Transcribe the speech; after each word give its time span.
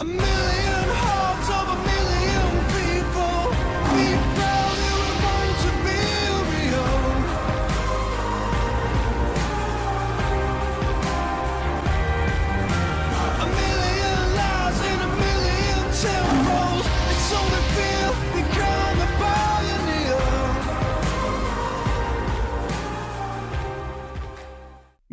A 0.00 0.29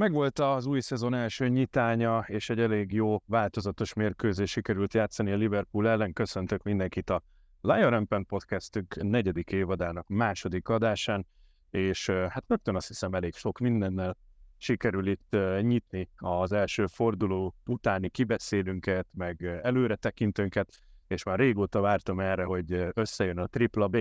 Megvolt 0.08 0.40
az 0.40 0.66
új 0.66 0.80
szezon 0.80 1.14
első 1.14 1.48
nyitánya, 1.48 2.26
és 2.28 2.50
egy 2.50 2.60
elég 2.60 2.92
jó, 2.92 3.18
változatos 3.26 3.94
mérkőzés 3.94 4.52
sikerült 4.52 4.94
játszani 4.94 5.32
a 5.32 5.36
Liverpool 5.36 5.88
ellen. 5.88 6.14
Köszöntök 6.14 6.64
mindenkit 6.64 7.10
a 7.10 7.24
Lion 7.62 7.90
Rampen 7.90 8.26
podcastünk 8.26 8.96
negyedik 9.04 9.52
évadának 9.52 10.08
második 10.08 10.68
adásán, 10.70 11.28
és 11.70 12.10
hát 12.10 12.44
rögtön 12.48 12.76
azt 12.76 12.88
hiszem 12.88 13.14
elég 13.14 13.36
sok 13.36 13.60
mindennel 13.60 14.18
sikerül 14.58 15.08
itt 15.08 15.38
nyitni 15.62 16.10
az 16.18 16.52
első 16.52 16.86
forduló 16.86 17.56
utáni 17.66 18.10
kibeszélünket, 18.10 19.08
meg 19.12 19.60
előre 19.64 19.96
tekintőnket, 19.96 20.70
és 21.08 21.24
már 21.24 21.40
régóta 21.40 21.82
vártam 21.82 22.20
erre, 22.20 22.44
hogy 22.44 22.88
összejön 22.94 23.38
a 23.38 23.48
tripla 23.48 23.88
B, 23.88 23.96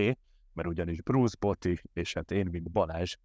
mert 0.53 0.67
ugyanis 0.67 1.01
Bruce 1.01 1.35
Botti, 1.39 1.81
és 1.93 2.13
hát 2.13 2.31
én, 2.31 2.47
mint 2.51 2.71
Balázs, 2.71 3.15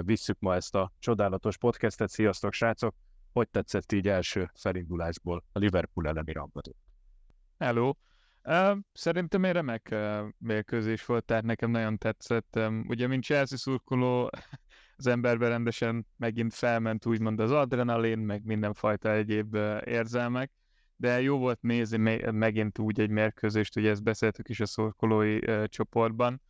visszük 0.00 0.36
ma 0.40 0.54
ezt 0.54 0.74
a 0.74 0.92
csodálatos 0.98 1.58
podcastet. 1.58 2.08
Sziasztok, 2.08 2.52
srácok! 2.52 2.94
Hogy 3.32 3.48
tetszett 3.48 3.92
így 3.92 4.08
első 4.08 4.50
felindulásból 4.54 5.44
a 5.52 5.58
Liverpool 5.58 6.06
elleni 6.06 6.32
rangadó? 6.32 6.74
Hello! 7.58 7.92
Szerintem 8.92 9.44
egy 9.44 9.52
remek 9.52 9.94
mérkőzés 10.38 11.04
volt, 11.04 11.24
tehát 11.24 11.44
nekem 11.44 11.70
nagyon 11.70 11.98
tetszett. 11.98 12.60
Ugye, 12.86 13.06
mint 13.06 13.24
Chelsea 13.24 13.58
szurkoló, 13.58 14.30
az 14.96 15.06
emberben 15.06 15.48
rendesen 15.48 16.06
megint 16.16 16.54
felment 16.54 17.06
úgymond 17.06 17.40
az 17.40 17.50
adrenalin, 17.50 18.18
meg 18.18 18.44
mindenfajta 18.44 19.12
egyéb 19.12 19.54
érzelmek, 19.84 20.52
de 20.96 21.20
jó 21.20 21.38
volt 21.38 21.62
nézni 21.62 21.96
me- 21.96 22.32
megint 22.32 22.78
úgy 22.78 23.00
egy 23.00 23.10
mérkőzést, 23.10 23.76
ugye 23.76 23.90
ezt 23.90 24.02
beszéltük 24.02 24.48
is 24.48 24.60
a 24.60 24.66
szurkolói 24.66 25.38
csoportban, 25.66 26.42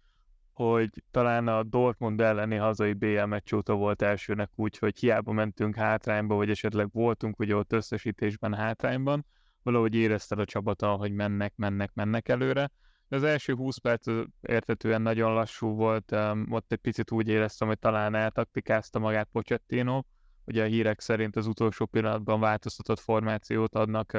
hogy 0.58 0.90
talán 1.10 1.48
a 1.48 1.62
Dortmund 1.62 2.20
elleni 2.20 2.56
hazai 2.56 2.92
BL 2.92 3.22
meccs 3.24 3.52
óta 3.52 3.74
volt 3.74 4.02
elsőnek 4.02 4.50
úgy, 4.54 4.78
hogy 4.78 4.98
hiába 4.98 5.32
mentünk 5.32 5.74
hátrányba, 5.74 6.34
vagy 6.34 6.50
esetleg 6.50 6.88
voltunk 6.92 7.38
ugye 7.38 7.56
ott 7.56 7.72
összesítésben 7.72 8.54
hátrányban, 8.54 9.26
valahogy 9.62 9.94
érezted 9.94 10.38
a 10.38 10.44
csapaton, 10.44 10.96
hogy 10.96 11.12
mennek, 11.12 11.52
mennek, 11.56 11.90
mennek 11.94 12.28
előre. 12.28 12.70
De 13.08 13.16
az 13.16 13.22
első 13.22 13.54
20 13.54 13.76
perc 13.76 14.06
értetően 14.40 15.02
nagyon 15.02 15.32
lassú 15.32 15.74
volt, 15.74 16.12
ott 16.50 16.72
egy 16.72 16.78
picit 16.78 17.10
úgy 17.10 17.28
éreztem, 17.28 17.68
hogy 17.68 17.78
talán 17.78 18.14
eltaktikázta 18.14 18.98
magát 18.98 19.28
Pochettino, 19.32 20.02
ugye 20.44 20.62
a 20.62 20.66
hírek 20.66 21.00
szerint 21.00 21.36
az 21.36 21.46
utolsó 21.46 21.86
pillanatban 21.86 22.40
változtatott 22.40 23.00
formációt 23.00 23.74
adnak 23.74 24.12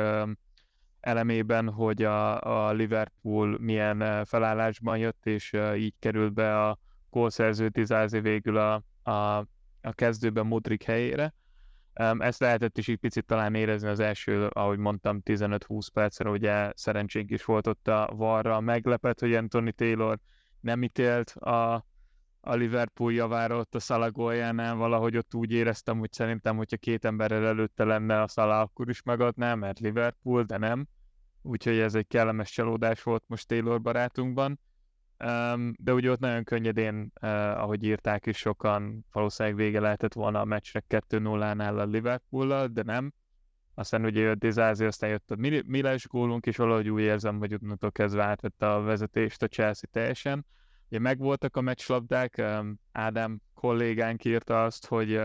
elemében, 1.00 1.70
hogy 1.70 2.04
a, 2.04 2.42
a 2.68 2.72
Liverpool 2.72 3.58
milyen 3.60 4.26
felállásban 4.26 4.98
jött, 4.98 5.26
és 5.26 5.58
így 5.76 5.94
került 6.00 6.34
be 6.34 6.66
a 6.66 6.78
gólszerző 7.10 7.70
Tizázi 7.70 8.20
végül 8.20 8.58
a, 8.58 8.84
a, 9.12 9.38
a 9.82 9.92
kezdőben 9.92 10.46
Modric 10.46 10.86
helyére. 10.86 11.34
Ezt 12.18 12.40
lehetett 12.40 12.78
is 12.78 12.88
így 12.88 12.98
picit 12.98 13.26
talán 13.26 13.56
érezni 13.56 13.88
az 13.88 14.00
első, 14.00 14.48
ahogy 14.48 14.78
mondtam, 14.78 15.22
15-20 15.26 15.88
percre, 15.94 16.30
ugye 16.30 16.72
szerencsénk 16.76 17.32
is 17.32 17.46
volt 17.46 17.68
ott 17.68 17.88
a 17.88 18.10
varra. 18.16 18.60
Meglepett, 18.60 19.20
hogy 19.20 19.34
Anthony 19.34 19.74
Taylor 19.76 20.20
nem 20.60 20.84
ítélt 20.84 21.30
a, 21.30 21.86
a 22.42 22.56
Liverpool 22.56 23.14
javára 23.14 23.58
ott 23.58 23.76
a 23.76 23.80
Szalagoljánál, 23.80 24.76
valahogy 24.76 25.18
ott 25.18 25.34
úgy 25.34 25.52
éreztem, 25.52 26.00
hogy 26.00 26.12
szerintem, 26.12 26.58
hogyha 26.58 26.78
két 26.78 27.06
emberrel 27.06 27.46
előtte 27.46 27.84
lenne 27.84 28.22
a 28.22 28.28
Szala, 28.28 28.60
akkor 28.60 28.90
is 28.90 29.02
megadná, 29.02 29.56
mert 29.56 29.80
Liverpool, 29.80 30.44
de 30.44 30.58
nem. 30.58 30.88
Úgyhogy 31.42 31.78
ez 31.78 31.96
egy 31.96 32.08
kellemes 32.08 32.52
csalódás 32.52 33.04
volt 33.04 33.24
most 33.28 33.48
Taylor 33.48 33.82
barátunkban. 33.82 34.60
De 35.76 35.94
ugye 35.94 36.12
ott 36.12 36.20
nagyon 36.20 36.44
könnyedén, 36.44 37.12
uh, 37.22 37.30
ahogy 37.62 37.84
írták 37.84 38.26
is 38.26 38.38
sokan, 38.38 39.06
valószínűleg 39.12 39.58
vége 39.58 39.80
lehetett 39.80 40.14
volna 40.14 40.40
a 40.40 40.46
meccsre 40.46 40.84
2-0-nál 40.88 41.78
a 41.78 41.84
liverpool 41.84 42.68
de 42.68 42.84
nem. 42.84 43.14
Aztán 43.74 44.06
ugye 44.06 44.22
jött 44.22 44.40
Dizázi, 44.40 44.86
aztán 44.86 45.10
jött 45.10 45.32
a 45.32 45.36
Mi- 45.36 45.64
Miles 45.66 46.08
gólunk, 46.08 46.46
és 46.46 46.58
valahogy 46.58 46.90
úgy 46.90 47.02
érzem, 47.02 47.38
hogy 47.38 47.54
onnantól 47.62 47.92
kezdve 47.92 48.24
átvette 48.24 48.74
a 48.74 48.82
vezetést 48.82 49.44
a 49.44 49.48
Chelsea 49.48 49.90
teljesen. 49.92 50.46
Ugye 50.90 51.00
megvoltak 51.00 51.58
a 51.58 51.62
meccslabdák, 51.62 52.42
Ádám 52.92 53.42
kollégánk 53.54 54.26
írta 54.26 54.64
azt, 54.64 54.86
hogy 54.86 55.22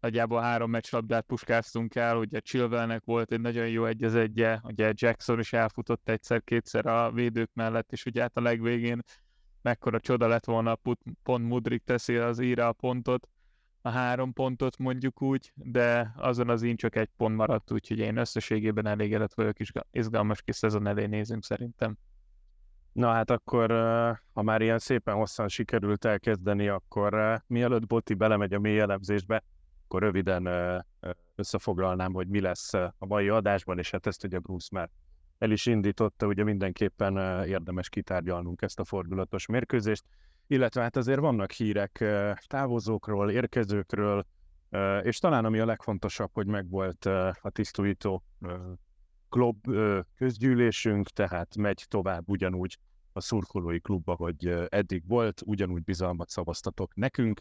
nagyjából 0.00 0.40
három 0.40 0.70
meccslabdát 0.70 1.24
puskáztunk 1.24 1.94
el, 1.94 2.16
ugye 2.16 2.40
Chilwellnek 2.40 3.04
volt 3.04 3.32
egy 3.32 3.40
nagyon 3.40 3.68
jó 3.68 3.84
egy 3.84 4.04
az 4.04 4.14
egye, 4.14 4.58
ugye 4.62 4.92
Jackson 4.94 5.38
is 5.38 5.52
elfutott 5.52 6.08
egyszer-kétszer 6.08 6.86
a 6.86 7.12
védők 7.12 7.50
mellett, 7.54 7.92
és 7.92 8.04
ugye 8.04 8.20
hát 8.20 8.36
a 8.36 8.40
legvégén 8.40 9.02
mekkora 9.62 10.00
csoda 10.00 10.26
lett 10.26 10.44
volna, 10.44 10.78
pont 11.22 11.48
Mudrik 11.48 11.82
teszi 11.84 12.16
az 12.16 12.40
íre 12.40 12.66
a 12.66 12.72
pontot, 12.72 13.28
a 13.80 13.88
három 13.88 14.32
pontot 14.32 14.78
mondjuk 14.78 15.22
úgy, 15.22 15.52
de 15.54 16.12
azon 16.16 16.48
az 16.48 16.62
én 16.62 16.76
csak 16.76 16.96
egy 16.96 17.10
pont 17.16 17.36
maradt, 17.36 17.72
úgyhogy 17.72 17.98
én 17.98 18.16
összességében 18.16 18.86
elégedett 18.86 19.34
vagyok, 19.34 19.58
és 19.58 19.72
izgalmas 19.90 20.42
kis 20.42 20.56
szezon 20.56 20.86
elé 20.86 21.06
nézünk 21.06 21.44
szerintem. 21.44 21.96
Na 22.96 23.12
hát 23.12 23.30
akkor, 23.30 23.70
ha 24.32 24.42
már 24.42 24.60
ilyen 24.60 24.78
szépen 24.78 25.14
hosszan 25.14 25.48
sikerült 25.48 26.04
elkezdeni, 26.04 26.68
akkor 26.68 27.42
mielőtt 27.46 27.86
Botti 27.86 28.14
belemegy 28.14 28.54
a 28.54 28.58
mély 28.58 28.80
elemzésbe, 28.80 29.42
akkor 29.84 30.02
röviden 30.02 30.48
összefoglalnám, 31.34 32.12
hogy 32.12 32.28
mi 32.28 32.40
lesz 32.40 32.72
a 32.74 32.94
mai 32.98 33.28
adásban, 33.28 33.78
és 33.78 33.90
hát 33.90 34.06
ezt 34.06 34.24
ugye 34.24 34.38
Bruce 34.38 34.68
már 34.72 34.90
el 35.38 35.50
is 35.50 35.66
indította, 35.66 36.26
ugye 36.26 36.44
mindenképpen 36.44 37.44
érdemes 37.44 37.88
kitárgyalnunk 37.88 38.62
ezt 38.62 38.80
a 38.80 38.84
fordulatos 38.84 39.46
mérkőzést, 39.46 40.04
illetve 40.46 40.82
hát 40.82 40.96
azért 40.96 41.20
vannak 41.20 41.50
hírek 41.50 42.04
távozókról, 42.46 43.30
érkezőkről, 43.30 44.26
és 45.02 45.18
talán 45.18 45.44
ami 45.44 45.58
a 45.58 45.66
legfontosabb, 45.66 46.30
hogy 46.32 46.46
megvolt 46.46 47.04
a 47.40 47.50
tisztújító 47.50 48.22
klub 49.28 49.66
közgyűlésünk, 50.16 51.08
tehát 51.08 51.56
megy 51.56 51.84
tovább 51.88 52.28
ugyanúgy 52.28 52.78
a 53.12 53.20
szurkolói 53.20 53.80
klubba, 53.80 54.14
hogy 54.14 54.46
eddig 54.68 55.02
volt, 55.06 55.42
ugyanúgy 55.44 55.82
bizalmat 55.82 56.28
szavaztatok 56.28 56.94
nekünk, 56.94 57.40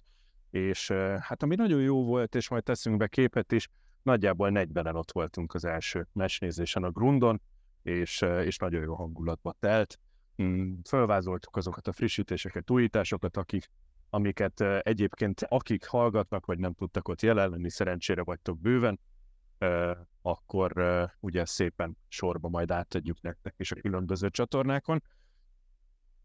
és 0.49 0.91
hát 1.19 1.43
ami 1.43 1.55
nagyon 1.55 1.81
jó 1.81 2.03
volt, 2.05 2.35
és 2.35 2.49
majd 2.49 2.63
teszünk 2.63 2.97
be 2.97 3.07
képet 3.07 3.51
is, 3.51 3.69
nagyjából 4.01 4.51
40-en 4.53 4.95
ott 4.95 5.11
voltunk 5.11 5.53
az 5.53 5.65
első 5.65 6.07
mesnézésen 6.13 6.83
a 6.83 6.91
Grundon, 6.91 7.41
és, 7.81 8.21
és 8.21 8.57
nagyon 8.57 8.81
jó 8.81 8.95
hangulatba 8.95 9.55
telt. 9.59 9.99
Mm, 10.43 10.73
Fölvázoltuk 10.87 11.57
azokat 11.57 11.87
a 11.87 11.91
frissítéseket, 11.91 12.69
újításokat, 12.69 13.37
akik, 13.37 13.69
amiket 14.09 14.61
egyébként 14.81 15.41
akik 15.41 15.85
hallgatnak, 15.85 16.45
vagy 16.45 16.59
nem 16.59 16.73
tudtak 16.73 17.07
ott 17.07 17.21
jelen 17.21 17.49
lenni, 17.49 17.69
szerencsére 17.69 18.23
vagytok 18.23 18.59
bőven, 18.59 18.99
akkor 20.21 20.73
ugye 21.19 21.45
szépen 21.45 21.97
sorba 22.07 22.49
majd 22.49 22.71
átadjuk 22.71 23.21
nektek 23.21 23.53
is 23.57 23.71
a 23.71 23.75
különböző 23.75 24.29
csatornákon. 24.29 25.03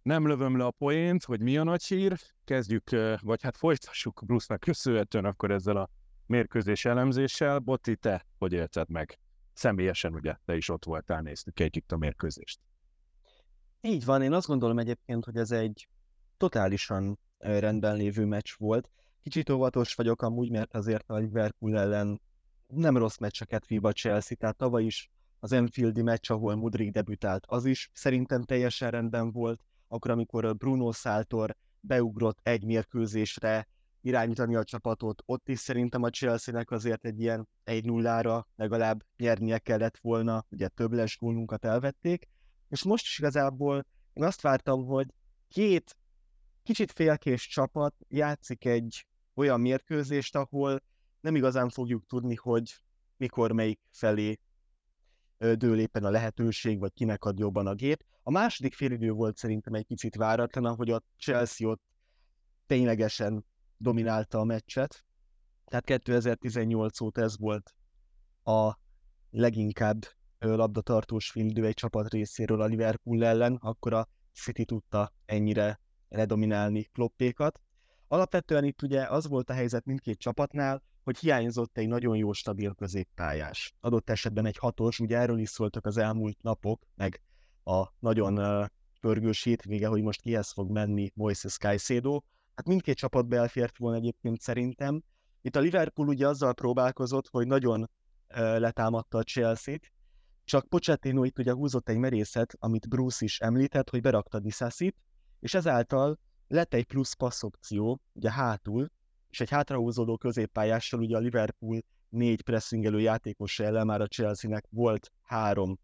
Nem 0.03 0.27
lövöm 0.27 0.57
le 0.57 0.65
a 0.65 0.71
poént, 0.71 1.25
hogy 1.25 1.41
mi 1.41 1.57
a 1.57 1.63
nagy 1.63 1.85
hír, 1.85 2.19
kezdjük, 2.45 2.91
vagy 3.21 3.43
hát 3.43 3.57
folytassuk 3.57 4.23
Bruce-nak 4.27 4.61
köszönhetően 4.61 5.25
akkor 5.25 5.51
ezzel 5.51 5.77
a 5.77 5.91
mérkőzés 6.27 6.85
elemzéssel. 6.85 7.59
Botti, 7.59 7.97
te 7.97 8.27
hogy 8.39 8.53
élted 8.53 8.91
meg? 8.91 9.19
Személyesen 9.53 10.15
ugye, 10.15 10.37
te 10.45 10.57
is 10.57 10.69
ott 10.69 10.85
voltál, 10.85 11.21
néztük 11.21 11.61
együtt 11.61 11.93
a 11.93 11.97
mérkőzést. 11.97 12.61
Így 13.81 14.05
van, 14.05 14.23
én 14.23 14.33
azt 14.33 14.47
gondolom 14.47 14.79
egyébként, 14.79 15.25
hogy 15.25 15.37
ez 15.37 15.51
egy 15.51 15.89
totálisan 16.37 17.19
rendben 17.39 17.97
lévő 17.97 18.25
meccs 18.25 18.51
volt. 18.57 18.91
Kicsit 19.23 19.51
óvatos 19.51 19.95
vagyok 19.95 20.23
amúgy, 20.23 20.51
mert 20.51 20.75
azért 20.75 21.11
a 21.11 21.17
Liverpool 21.17 21.79
ellen 21.79 22.21
nem 22.71 22.97
rossz 22.97 23.19
meccseket 23.19 23.67
vív 23.67 23.85
a 23.85 23.93
Chelsea, 23.93 24.37
tehát 24.37 24.57
tavaly 24.57 24.85
is 24.85 25.11
az 25.41 25.53
Enfieldi 25.53 26.03
meccs, 26.03 26.31
ahol 26.31 26.55
Mudrik 26.55 26.91
debütált, 26.91 27.45
az 27.47 27.65
is 27.65 27.91
szerintem 27.93 28.43
teljesen 28.43 28.91
rendben 28.91 29.33
volt. 29.33 29.61
Akkor, 29.89 30.11
amikor 30.11 30.57
Bruno 30.57 30.93
Saltor 30.93 31.57
beugrott 31.81 32.39
egy 32.43 32.65
mérkőzésre 32.65 33.69
irányítani 34.01 34.55
a 34.55 34.65
csapatot, 34.65 35.23
ott 35.27 35.49
is 35.49 35.59
szerintem 35.59 36.03
a 36.03 36.11
Chelsea-nek 36.11 36.71
azért 36.71 37.05
egy 37.05 37.21
ilyen 37.21 37.49
1-0-ra 37.65 38.43
legalább 38.57 39.05
nyernie 39.17 39.59
kellett 39.59 39.99
volna, 39.99 40.45
ugye 40.51 40.69
több 40.69 40.93
les 40.93 41.19
gólunkat 41.19 41.65
elvették, 41.65 42.29
és 42.69 42.85
most 42.85 43.05
is 43.05 43.19
igazából 43.19 43.87
én 44.13 44.25
azt 44.25 44.41
vártam, 44.41 44.85
hogy 44.85 45.07
két 45.49 45.97
kicsit 46.63 46.93
félkés 46.93 47.49
csapat 47.49 47.95
játszik 48.09 48.65
egy 48.65 49.07
olyan 49.35 49.61
mérkőzést, 49.61 50.37
ahol 50.37 50.83
nem 51.21 51.37
igazán 51.37 51.69
fogjuk 51.69 52.07
tudni, 52.07 52.35
hogy 52.35 52.81
mikor 53.17 53.53
melyik 53.53 53.81
felé 53.91 54.41
dől 55.39 55.79
éppen 55.79 56.05
a 56.05 56.11
lehetőség, 56.11 56.79
vagy 56.79 56.93
kinek 56.93 57.25
ad 57.25 57.39
jobban 57.39 57.67
a 57.67 57.75
gép. 57.75 58.05
A 58.23 58.31
második 58.31 58.75
félidő 58.75 59.11
volt 59.11 59.37
szerintem 59.37 59.75
egy 59.75 59.85
picit 59.85 60.17
váratlan, 60.17 60.65
ahogy 60.65 60.91
a 60.91 61.03
Chelsea 61.19 61.69
ott 61.69 61.83
ténylegesen 62.67 63.45
dominálta 63.77 64.39
a 64.39 64.45
meccset. 64.45 65.05
Tehát 65.65 65.85
2018 65.85 67.01
óta 67.01 67.21
ez 67.21 67.39
volt 67.39 67.75
a 68.45 68.79
leginkább 69.31 70.05
labdatartós 70.39 71.31
félidő 71.31 71.67
egy 71.67 71.75
csapat 71.75 72.09
részéről 72.09 72.61
a 72.61 72.67
Liverpool 72.67 73.25
ellen, 73.25 73.55
akkor 73.55 73.93
a 73.93 74.09
City 74.33 74.65
tudta 74.65 75.13
ennyire 75.25 75.81
redominálni 76.09 76.83
kloppékat. 76.83 77.61
Alapvetően 78.09 78.65
itt 78.65 78.83
ugye 78.83 79.03
az 79.03 79.29
volt 79.29 79.51
a 79.51 79.53
helyzet 79.53 79.85
mindkét 79.85 80.19
csapatnál, 80.19 80.83
hogy 81.11 81.19
hiányzott 81.19 81.79
egy 81.79 81.89
nagyon 81.89 82.17
jó 82.17 82.33
stabil 82.33 82.75
középpályás. 82.75 83.75
Adott 83.81 84.11
esetben 84.11 84.47
egy 84.47 84.57
hatos, 84.57 85.01
ugye 85.01 85.19
erről 85.19 85.39
is 85.39 85.49
szóltak 85.49 85.87
az 85.87 85.97
elmúlt 85.97 86.43
napok, 86.43 86.83
meg 86.95 87.23
a 87.65 87.87
nagyon 87.99 88.67
pörgős 89.01 89.43
hétvége, 89.43 89.87
hogy 89.87 90.03
most 90.03 90.21
kihez 90.21 90.53
fog 90.53 90.71
menni 90.71 91.11
Moises 91.15 91.57
Caicedo. 91.57 92.21
Hát 92.55 92.67
mindkét 92.67 92.97
csapat 92.97 93.29
belfért 93.29 93.77
volna 93.77 93.97
egyébként 93.97 94.41
szerintem. 94.41 95.03
Itt 95.43 95.57
a 95.57 95.61
Liverpool 95.61 96.09
ugye 96.09 96.29
azzal 96.29 96.55
próbálkozott, 96.55 97.29
hogy 97.29 97.47
nagyon 97.47 97.91
letámadta 98.35 99.19
a 99.19 99.23
Chelsea-t, 99.23 99.93
csak 100.45 100.69
Pochettino 100.69 101.25
itt 101.25 101.39
ugye 101.39 101.53
húzott 101.53 101.89
egy 101.89 101.99
merészet, 101.99 102.55
amit 102.59 102.89
Bruce 102.89 103.25
is 103.25 103.41
említett, 103.41 103.91
hogy 103.91 104.01
berakta 104.01 104.39
Disassit, 104.39 104.97
és 105.41 105.55
ezáltal 105.55 106.19
lett 106.49 106.75
egy 106.75 106.87
plusz 106.87 107.13
passzopció, 107.13 108.01
ugye 108.13 108.33
hátul, 108.33 108.91
és 109.31 109.41
egy 109.41 109.51
hátrahúzódó 109.51 110.17
középpályással 110.17 111.01
ugye 111.01 111.17
a 111.17 111.21
Liverpool 111.21 111.81
négy 112.09 112.43
pressingelő 112.43 113.01
játékos 113.01 113.59
ellen 113.59 113.87
már 113.87 114.01
a 114.01 114.07
Chelsea-nek 114.07 114.67
volt 114.71 115.13
három 115.23 115.79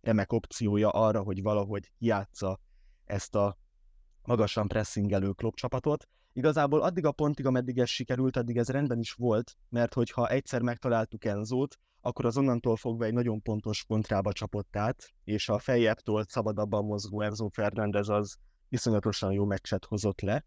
remek 0.00 0.32
opciója 0.32 0.90
arra, 0.90 1.22
hogy 1.22 1.42
valahogy 1.42 1.92
játsza 1.98 2.60
ezt 3.04 3.34
a 3.34 3.58
magasan 4.22 4.68
pressingelő 4.68 5.30
klub 5.30 5.54
csapatot. 5.54 6.08
Igazából 6.32 6.82
addig 6.82 7.04
a 7.04 7.12
pontig, 7.12 7.46
ameddig 7.46 7.78
ez 7.78 7.88
sikerült, 7.88 8.36
addig 8.36 8.56
ez 8.56 8.68
rendben 8.68 8.98
is 8.98 9.12
volt, 9.12 9.56
mert 9.68 9.94
hogyha 9.94 10.28
egyszer 10.28 10.62
megtaláltuk 10.62 11.24
Enzót, 11.24 11.78
akkor 12.00 12.24
az 12.24 12.36
onnantól 12.36 12.76
fogva 12.76 13.04
egy 13.04 13.12
nagyon 13.12 13.42
pontos 13.42 13.84
kontrába 13.84 14.32
csapott 14.32 14.76
át, 14.76 15.12
és 15.24 15.48
a 15.48 15.58
feljebtől 15.58 16.24
szabadabban 16.28 16.84
mozgó 16.84 17.20
Enzo 17.20 17.48
Fernández 17.48 18.08
az 18.08 18.36
iszonyatosan 18.68 19.32
jó 19.32 19.44
meccset 19.44 19.84
hozott 19.84 20.20
le. 20.20 20.44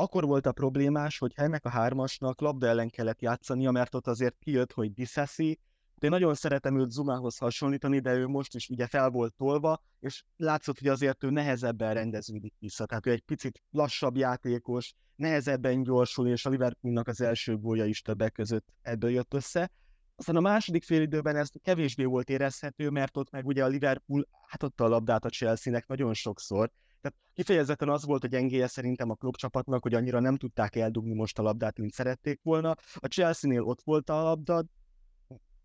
Akkor 0.00 0.24
volt 0.24 0.46
a 0.46 0.52
problémás, 0.52 1.18
hogy 1.18 1.32
ennek 1.34 1.64
a 1.64 1.68
hármasnak 1.68 2.40
labda 2.40 2.66
ellen 2.66 2.88
kellett 2.88 3.20
játszania, 3.20 3.70
mert 3.70 3.94
ott 3.94 4.06
azért 4.06 4.38
kijött, 4.38 4.72
hogy 4.72 4.92
Disassi, 4.92 5.58
de 5.94 6.08
nagyon 6.08 6.34
szeretem 6.34 6.80
őt 6.80 6.90
Zumához 6.90 7.38
hasonlítani, 7.38 7.98
de 7.98 8.14
ő 8.14 8.26
most 8.26 8.54
is 8.54 8.68
ugye 8.68 8.86
fel 8.86 9.10
volt 9.10 9.34
tolva, 9.34 9.82
és 10.00 10.24
látszott, 10.36 10.78
hogy 10.78 10.88
azért 10.88 11.24
ő 11.24 11.30
nehezebben 11.30 11.94
rendeződik 11.94 12.54
vissza. 12.58 12.86
Tehát 12.86 13.06
ő 13.06 13.10
egy 13.10 13.20
picit 13.20 13.62
lassabb 13.70 14.16
játékos, 14.16 14.94
nehezebben 15.16 15.82
gyorsul, 15.82 16.28
és 16.28 16.46
a 16.46 16.50
Liverpoolnak 16.50 17.08
az 17.08 17.20
első 17.20 17.56
gólja 17.56 17.84
is 17.84 18.02
többek 18.02 18.32
között 18.32 18.68
ebből 18.82 19.10
jött 19.10 19.34
össze. 19.34 19.70
Aztán 20.16 20.36
a 20.36 20.40
második 20.40 20.84
félidőben 20.84 21.36
ez 21.36 21.48
kevésbé 21.62 22.04
volt 22.04 22.30
érezhető, 22.30 22.90
mert 22.90 23.16
ott 23.16 23.30
meg 23.30 23.46
ugye 23.46 23.64
a 23.64 23.68
Liverpool 23.68 24.28
átadta 24.50 24.84
a 24.84 24.88
labdát 24.88 25.24
a 25.24 25.28
Chelsea-nek 25.28 25.86
nagyon 25.86 26.14
sokszor, 26.14 26.70
tehát 27.00 27.18
kifejezetten 27.34 27.88
az 27.88 28.04
volt 28.04 28.24
a 28.24 28.26
gyengéje 28.26 28.66
szerintem 28.66 29.10
a 29.10 29.14
klubcsapatnak, 29.14 29.82
hogy 29.82 29.94
annyira 29.94 30.20
nem 30.20 30.36
tudták 30.36 30.76
eldugni 30.76 31.14
most 31.14 31.38
a 31.38 31.42
labdát, 31.42 31.78
mint 31.78 31.92
szerették 31.92 32.40
volna. 32.42 32.74
A 32.94 33.06
Chelsea-nél 33.06 33.62
ott 33.62 33.82
volt 33.82 34.10
a 34.10 34.22
labda, 34.22 34.64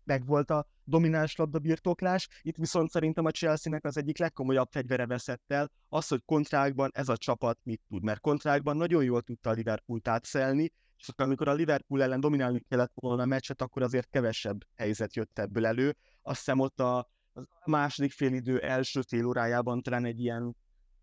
meg 0.04 0.26
volt 0.26 0.50
a 0.50 0.66
domináns 0.84 1.36
labdabirtoklás, 1.36 2.28
itt 2.42 2.56
viszont 2.56 2.90
szerintem 2.90 3.24
a 3.24 3.30
Chelsea-nek 3.30 3.84
az 3.84 3.96
egyik 3.96 4.18
legkomolyabb 4.18 4.68
fegyvere 4.70 5.06
veszett 5.06 5.42
el, 5.46 5.70
az, 5.88 6.08
hogy 6.08 6.22
kontrákban 6.24 6.90
ez 6.92 7.08
a 7.08 7.16
csapat 7.16 7.58
mit 7.62 7.82
tud, 7.88 8.02
mert 8.02 8.20
kontrákban 8.20 8.76
nagyon 8.76 9.04
jól 9.04 9.22
tudta 9.22 9.50
a 9.50 9.52
Liverpool-t 9.52 10.08
átszelni, 10.08 10.72
és 10.98 11.08
akkor 11.08 11.24
amikor 11.24 11.48
a 11.48 11.52
Liverpool 11.52 12.02
ellen 12.02 12.20
dominálni 12.20 12.60
kellett 12.68 12.92
volna 12.94 13.22
a 13.22 13.26
meccset, 13.26 13.62
akkor 13.62 13.82
azért 13.82 14.10
kevesebb 14.10 14.64
helyzet 14.74 15.14
jött 15.14 15.38
ebből 15.38 15.66
elő. 15.66 15.96
Azt 16.22 16.38
hiszem 16.38 16.60
ott 16.60 16.80
a, 16.80 16.98
a 17.34 17.70
második 17.70 18.12
félidő 18.12 18.60
első 18.60 19.00
fél 19.00 19.26
órájában 19.26 19.82
talán 19.82 20.04
egy 20.04 20.20
ilyen 20.20 20.56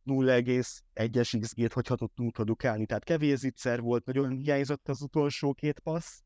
0,1-es 0.06 1.38
XG-t 1.40 1.74
hogy 1.74 1.86
tudtunk 1.96 2.34
produkálni, 2.34 2.86
tehát 2.86 3.04
kevés 3.04 3.38
zicser 3.38 3.80
volt, 3.80 4.06
nagyon 4.06 4.30
hiányzott 4.30 4.90
az 4.90 5.02
utolsó 5.02 5.54
két 5.54 5.80
passz, 5.80 6.22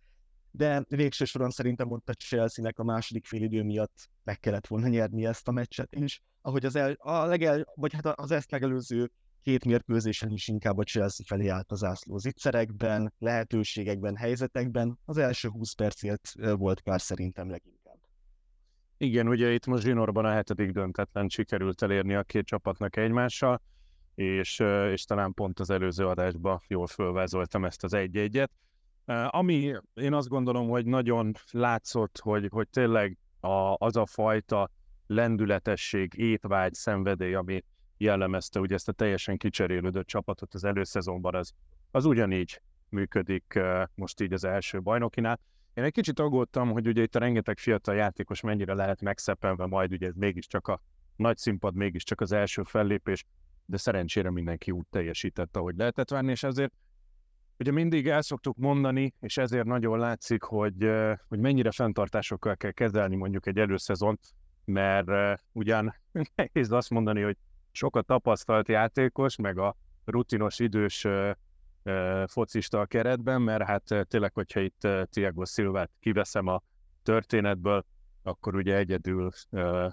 de 0.51 0.85
végső 0.87 1.25
soron 1.25 1.49
szerintem 1.49 1.91
ott 1.91 2.09
a 2.09 2.13
Chelsea-nek 2.13 2.79
a 2.79 2.83
második 2.83 3.25
félidő 3.25 3.63
miatt 3.63 4.09
meg 4.23 4.39
kellett 4.39 4.67
volna 4.67 4.87
nyerni 4.87 5.25
ezt 5.25 5.47
a 5.47 5.51
meccset 5.51 5.95
is, 5.95 6.21
ahogy 6.41 6.65
az, 6.65 6.75
el, 6.75 6.91
a 6.91 7.25
legel, 7.25 7.65
vagy 7.75 7.93
hát 7.93 8.05
az 8.05 8.31
ezt 8.31 8.51
megelőző 8.51 9.11
két 9.41 9.65
mérkőzésen 9.65 10.31
is 10.31 10.47
inkább 10.47 10.77
a 10.77 10.83
Chelsea 10.83 11.25
felé 11.25 11.47
állt 11.47 11.71
az 11.71 11.83
ászló 11.83 12.17
zicserekben, 12.17 13.13
lehetőségekben, 13.17 14.15
helyzetekben. 14.15 14.99
Az 15.05 15.17
első 15.17 15.47
20 15.49 15.73
percért 15.73 16.31
volt 16.57 16.81
kár 16.81 17.01
szerintem 17.01 17.49
leginkább. 17.49 17.74
Igen, 19.05 19.27
ugye 19.27 19.53
itt 19.53 19.65
most 19.65 19.83
zsinórban 19.83 20.25
a 20.25 20.31
hetedik 20.31 20.71
döntetlen 20.71 21.29
sikerült 21.29 21.81
elérni 21.81 22.15
a 22.15 22.23
két 22.23 22.45
csapatnak 22.45 22.95
egymással, 22.95 23.61
és, 24.15 24.59
és 24.91 25.03
talán 25.03 25.33
pont 25.33 25.59
az 25.59 25.69
előző 25.69 26.07
adásban 26.07 26.61
jól 26.67 26.87
fölvázoltam 26.87 27.65
ezt 27.65 27.83
az 27.83 27.93
egy-egyet. 27.93 28.51
Ami 29.27 29.75
én 29.93 30.13
azt 30.13 30.27
gondolom, 30.27 30.69
hogy 30.69 30.85
nagyon 30.85 31.33
látszott, 31.51 32.19
hogy, 32.19 32.47
hogy 32.51 32.67
tényleg 32.69 33.17
a, 33.39 33.75
az 33.77 33.95
a 33.95 34.05
fajta 34.05 34.69
lendületesség, 35.07 36.13
étvágy, 36.13 36.73
szenvedély, 36.73 37.33
ami 37.33 37.63
jellemezte 37.97 38.59
ugye 38.59 38.75
ezt 38.75 38.87
a 38.87 38.91
teljesen 38.91 39.37
kicserélődött 39.37 40.07
csapatot 40.07 40.53
az 40.53 40.63
előszezonban, 40.63 41.35
az, 41.35 41.51
az 41.91 42.05
ugyanígy 42.05 42.61
működik 42.89 43.59
most 43.95 44.21
így 44.21 44.33
az 44.33 44.43
első 44.43 44.81
bajnokinál. 44.81 45.39
Én 45.75 45.83
egy 45.83 45.91
kicsit 45.91 46.19
aggódtam, 46.19 46.71
hogy 46.71 46.87
ugye 46.87 47.01
itt 47.01 47.15
a 47.15 47.19
rengeteg 47.19 47.57
fiatal 47.57 47.95
játékos 47.95 48.41
mennyire 48.41 48.73
lehet 48.73 49.01
megszeppenve, 49.01 49.65
majd 49.65 49.91
ugye 49.91 50.07
ez 50.07 50.13
mégiscsak 50.15 50.67
a 50.67 50.81
nagy 51.15 51.37
színpad, 51.37 51.75
mégiscsak 51.75 52.21
az 52.21 52.31
első 52.31 52.63
fellépés, 52.63 53.25
de 53.65 53.77
szerencsére 53.77 54.31
mindenki 54.31 54.71
úgy 54.71 54.85
teljesítette, 54.89 55.59
ahogy 55.59 55.75
lehetett 55.75 56.09
várni, 56.09 56.31
és 56.31 56.43
ezért 56.43 56.73
ugye 57.57 57.71
mindig 57.71 58.07
el 58.07 58.21
szoktuk 58.21 58.57
mondani, 58.57 59.13
és 59.19 59.37
ezért 59.37 59.65
nagyon 59.65 59.99
látszik, 59.99 60.43
hogy, 60.43 60.91
hogy 61.27 61.39
mennyire 61.39 61.71
fenntartásokkal 61.71 62.55
kell 62.55 62.71
kezelni 62.71 63.15
mondjuk 63.15 63.47
egy 63.47 63.57
előszezont, 63.57 64.19
mert 64.65 65.41
ugyan 65.51 65.95
nehéz 66.35 66.71
azt 66.71 66.89
mondani, 66.89 67.21
hogy 67.21 67.37
sokat 67.71 68.05
tapasztalt 68.05 68.67
játékos, 68.67 69.35
meg 69.35 69.57
a 69.57 69.75
rutinos 70.05 70.59
idős 70.59 71.07
focista 72.27 72.79
a 72.79 72.85
keretben, 72.85 73.41
mert 73.41 73.63
hát 73.63 74.07
tényleg, 74.07 74.33
hogyha 74.33 74.59
itt 74.59 74.87
Tiago 75.09 75.45
Silvát 75.45 75.91
kiveszem 75.99 76.47
a 76.47 76.61
történetből, 77.03 77.85
akkor 78.23 78.55
ugye 78.55 78.75
egyedül 78.75 79.31
uh, 79.49 79.91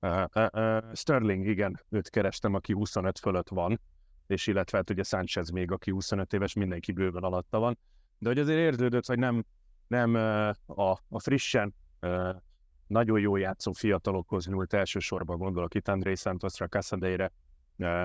uh, 0.00 0.24
uh, 0.34 0.94
Sterling, 0.94 1.46
igen, 1.46 1.80
őt 1.88 2.10
kerestem, 2.10 2.54
aki 2.54 2.72
25 2.72 3.18
fölött 3.18 3.48
van, 3.48 3.80
és 4.26 4.46
illetve 4.46 4.76
hát 4.76 4.90
ugye 4.90 5.02
Sánchez 5.02 5.50
még, 5.50 5.70
aki 5.70 5.90
25 5.90 6.32
éves, 6.32 6.52
mindenki 6.52 6.92
bőven 6.92 7.22
alatta 7.22 7.58
van, 7.58 7.78
de 8.18 8.28
hogy 8.28 8.38
azért 8.38 8.58
érződött, 8.58 9.06
hogy 9.06 9.18
nem, 9.18 9.44
nem 9.86 10.14
a, 10.66 10.90
a 11.08 11.18
frissen 11.18 11.74
nagyon 12.86 13.20
jó 13.20 13.36
játszó 13.36 13.72
fiatalokhoz 13.72 14.46
nyúlt 14.46 14.72
elsősorban, 14.72 15.38
gondolok 15.38 15.74
itt 15.74 15.88
André 15.88 16.14
Santosra, 16.14 16.68
Casadeire, 16.68 17.32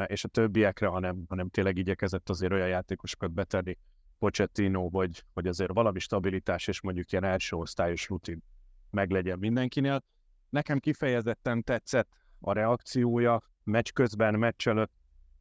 és 0.06 0.24
a 0.24 0.28
többiekre, 0.28 0.88
hanem, 0.88 1.24
hanem 1.30 1.50
tényleg 1.50 1.78
igyekezett 1.78 2.30
azért 2.30 2.52
olyan 2.52 2.68
játékosokat 2.68 3.32
betenni, 3.32 3.78
Pochettino, 4.20 4.90
vagy, 4.90 5.24
hogy 5.34 5.48
azért 5.48 5.74
valami 5.74 6.00
stabilitás 6.00 6.68
és 6.68 6.82
mondjuk 6.82 7.12
ilyen 7.12 7.24
első 7.24 7.56
osztályos 7.56 8.10
rutin 8.10 8.44
meglegyen 8.90 9.40
mindenkinél. 9.40 10.04
Nekem 10.50 10.80
kifejezetten 10.80 11.64
tetszett 11.64 12.10
a 12.40 12.54
reakciója 12.54 13.42
meccs 13.64 13.90
közben, 13.94 14.40
meccs 14.40 14.68
előtt 14.68 14.92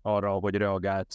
arra, 0.03 0.31
hogy 0.33 0.55
reagált 0.55 1.15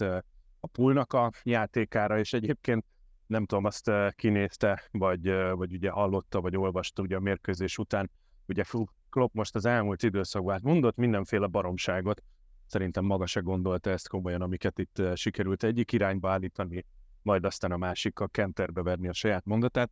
a 0.59 0.67
pulnak 0.71 1.13
a 1.13 1.31
játékára, 1.43 2.19
és 2.19 2.33
egyébként 2.33 2.85
nem 3.27 3.45
tudom, 3.45 3.65
azt 3.65 3.91
kinézte, 4.15 4.83
vagy, 4.91 5.31
vagy 5.51 5.73
ugye 5.73 5.89
hallotta, 5.89 6.41
vagy 6.41 6.57
olvasta 6.57 7.01
ugye 7.01 7.15
a 7.15 7.19
mérkőzés 7.19 7.77
után, 7.77 8.11
ugye 8.47 8.63
Klopp 9.09 9.33
most 9.33 9.55
az 9.55 9.65
elmúlt 9.65 10.03
időszakban 10.03 10.59
mondott 10.63 10.95
mindenféle 10.95 11.47
baromságot, 11.47 12.23
szerintem 12.65 13.05
maga 13.05 13.25
se 13.25 13.39
gondolta 13.39 13.89
ezt 13.89 14.07
komolyan, 14.07 14.41
amiket 14.41 14.79
itt 14.79 14.99
eh, 14.99 15.15
sikerült 15.15 15.63
egyik 15.63 15.91
irányba 15.91 16.29
állítani, 16.29 16.85
majd 17.21 17.45
aztán 17.45 17.71
a 17.71 17.77
másikkal 17.77 18.29
kenterbe 18.29 18.81
verni 18.81 19.07
a 19.07 19.13
saját 19.13 19.45
mondatát, 19.45 19.91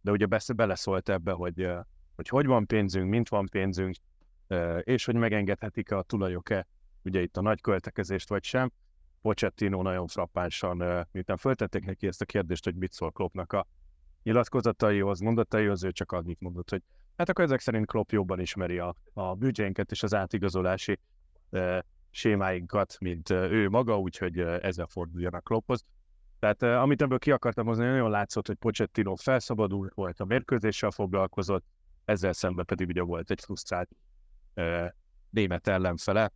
de 0.00 0.10
ugye 0.10 0.26
beleszólt 0.54 1.08
ebbe, 1.08 1.32
hogy, 1.32 1.60
eh, 1.60 1.80
hogy 2.14 2.28
hogy 2.28 2.46
van 2.46 2.66
pénzünk, 2.66 3.08
mint 3.08 3.28
van 3.28 3.46
pénzünk, 3.50 3.96
eh, 4.46 4.78
és 4.82 5.04
hogy 5.04 5.14
megengedhetik-e 5.14 5.96
a 5.96 6.02
tulajok-e 6.02 6.66
ugye 7.04 7.22
itt 7.22 7.36
a 7.36 7.40
nagy 7.40 7.60
költekezést 7.60 8.28
vagy 8.28 8.44
sem. 8.44 8.72
Pochettino 9.20 9.82
nagyon 9.82 10.06
frappánsan, 10.06 11.06
miután 11.12 11.36
föltették 11.36 11.84
neki 11.84 12.06
ezt 12.06 12.20
a 12.20 12.24
kérdést, 12.24 12.64
hogy 12.64 12.74
mit 12.74 12.92
szól 12.92 13.12
Kloppnak 13.12 13.52
a 13.52 13.66
nyilatkozataihoz, 14.22 15.20
mondataihoz, 15.20 15.84
ő 15.84 15.92
csak 15.92 16.12
annyit 16.12 16.40
mondott, 16.40 16.70
hogy 16.70 16.82
Hát 17.16 17.28
akkor 17.28 17.44
ezek 17.44 17.60
szerint 17.60 17.86
Klopp 17.86 18.10
jobban 18.10 18.40
ismeri 18.40 18.78
a, 18.78 18.94
a 19.12 19.34
büdzsénket 19.34 19.90
és 19.90 20.02
az 20.02 20.14
átigazolási 20.14 20.98
sémáinkat, 22.16 22.96
mint 23.00 23.30
ő 23.30 23.68
maga, 23.68 23.98
úgyhogy 23.98 24.38
ezzel 24.38 24.86
forduljanak 24.86 25.44
Klopphoz. 25.44 25.84
Tehát 26.38 26.62
amit 26.62 27.02
ebből 27.02 27.18
ki 27.18 27.30
akartam 27.30 27.66
hozni, 27.66 27.84
nagyon 27.84 28.10
látszott, 28.10 28.46
hogy 28.46 28.56
Pochettino 28.56 29.14
felszabadult 29.14 29.94
volt, 29.94 30.20
a 30.20 30.24
mérkőzéssel 30.24 30.90
foglalkozott, 30.90 31.64
ezzel 32.04 32.32
szemben 32.32 32.64
pedig 32.64 32.88
ugye 32.88 33.02
volt 33.02 33.30
egy 33.30 33.40
frusztrált 33.40 33.88
német 35.30 35.66
ellenfele, 35.66 36.32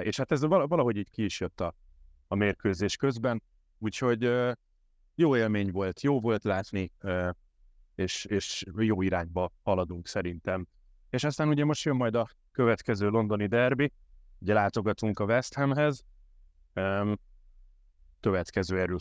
és 0.00 0.16
hát 0.16 0.32
ez 0.32 0.40
valahogy 0.44 0.96
így 0.96 1.10
ki 1.10 1.24
is 1.24 1.40
jött 1.40 1.60
a, 1.60 1.74
a 2.28 2.34
mérkőzés 2.34 2.96
közben, 2.96 3.42
úgyhogy 3.78 4.30
jó 5.14 5.36
élmény 5.36 5.70
volt, 5.70 6.00
jó 6.00 6.20
volt 6.20 6.44
látni, 6.44 6.92
és, 7.94 8.24
és 8.24 8.64
jó 8.76 9.02
irányba 9.02 9.52
haladunk 9.62 10.06
szerintem. 10.06 10.66
És 11.10 11.24
aztán 11.24 11.48
ugye 11.48 11.64
most 11.64 11.84
jön 11.84 11.96
majd 11.96 12.14
a 12.14 12.28
következő 12.52 13.08
londoni 13.08 13.46
derbi, 13.46 13.92
ugye 14.40 14.54
látogatunk 14.54 15.18
a 15.18 15.24
West 15.24 15.54
Hamhez, 15.54 16.04
következő 18.20 18.80
erő 18.80 18.96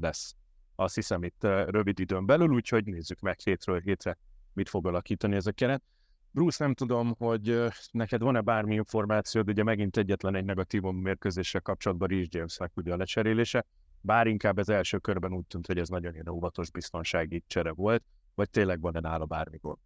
lesz. 0.00 0.34
Azt 0.74 0.94
hiszem 0.94 1.22
itt 1.22 1.44
uh, 1.44 1.68
rövid 1.68 1.98
időn 1.98 2.26
belül, 2.26 2.48
úgyhogy 2.48 2.84
nézzük 2.84 3.20
meg 3.20 3.40
hétről 3.40 3.80
hétre, 3.80 4.18
mit 4.52 4.68
fog 4.68 4.86
alakítani 4.86 5.34
ez 5.34 5.46
a 5.46 5.52
keret. 5.52 5.82
Bruce, 6.30 6.64
nem 6.64 6.74
tudom, 6.74 7.14
hogy 7.18 7.50
uh, 7.50 7.72
neked 7.90 8.20
van-e 8.20 8.40
bármi 8.40 8.74
információd, 8.74 9.48
ugye 9.48 9.62
megint 9.62 9.96
egyetlen 9.96 10.34
egy 10.34 10.44
negatívum 10.44 10.96
mérkőzéssel 10.96 11.60
kapcsolatban 11.60 12.08
Rhys 12.08 12.26
Jamesnek 12.30 12.70
ugye 12.74 12.92
a 12.92 12.96
lecserélése, 12.96 13.64
bár 14.00 14.26
inkább 14.26 14.56
az 14.56 14.68
első 14.68 14.98
körben 14.98 15.32
úgy 15.32 15.46
tűnt, 15.46 15.66
hogy 15.66 15.78
ez 15.78 15.88
nagyon 15.88 16.12
ilyen 16.12 16.28
óvatos 16.28 16.70
biztonsági 16.70 17.44
csere 17.46 17.70
volt. 17.70 18.04
Vagy 18.34 18.50
tényleg 18.50 18.80
van-e 18.80 19.00
nála 19.00 19.24
bármi 19.24 19.58
gond? 19.60 19.78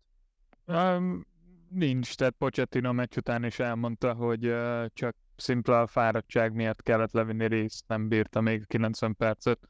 Um, 0.65 1.27
nincs, 1.69 2.15
tehát 2.15 2.35
Pochettino 2.39 2.93
meccs 2.93 3.17
után 3.17 3.45
is 3.45 3.59
elmondta, 3.59 4.15
hogy 4.15 4.47
uh, 4.47 4.87
csak 4.95 5.17
szimpla 5.37 5.87
fáradtság 5.87 6.55
miatt 6.55 6.83
kellett 6.83 7.13
levinni 7.13 7.47
részt, 7.47 7.85
nem 7.89 8.09
bírta 8.09 8.41
még 8.41 8.67
90 8.67 9.17
percet, 9.17 9.69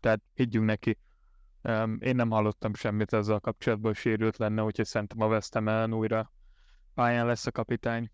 tehát 0.00 0.20
higgyünk 0.34 0.64
neki. 0.64 0.98
Um, 1.62 1.98
én 2.00 2.16
nem 2.16 2.30
hallottam 2.30 2.74
semmit 2.74 3.12
ezzel 3.12 3.34
a 3.34 3.40
kapcsolatban, 3.40 3.94
sérült 3.94 4.36
lenne, 4.36 4.62
úgyhogy 4.62 4.86
szerintem 4.86 5.20
a 5.20 5.26
West 5.26 5.54
Ham 5.54 5.92
újra 5.92 6.32
pályán 6.94 7.26
lesz 7.26 7.46
a 7.46 7.50
kapitány. 7.50 8.10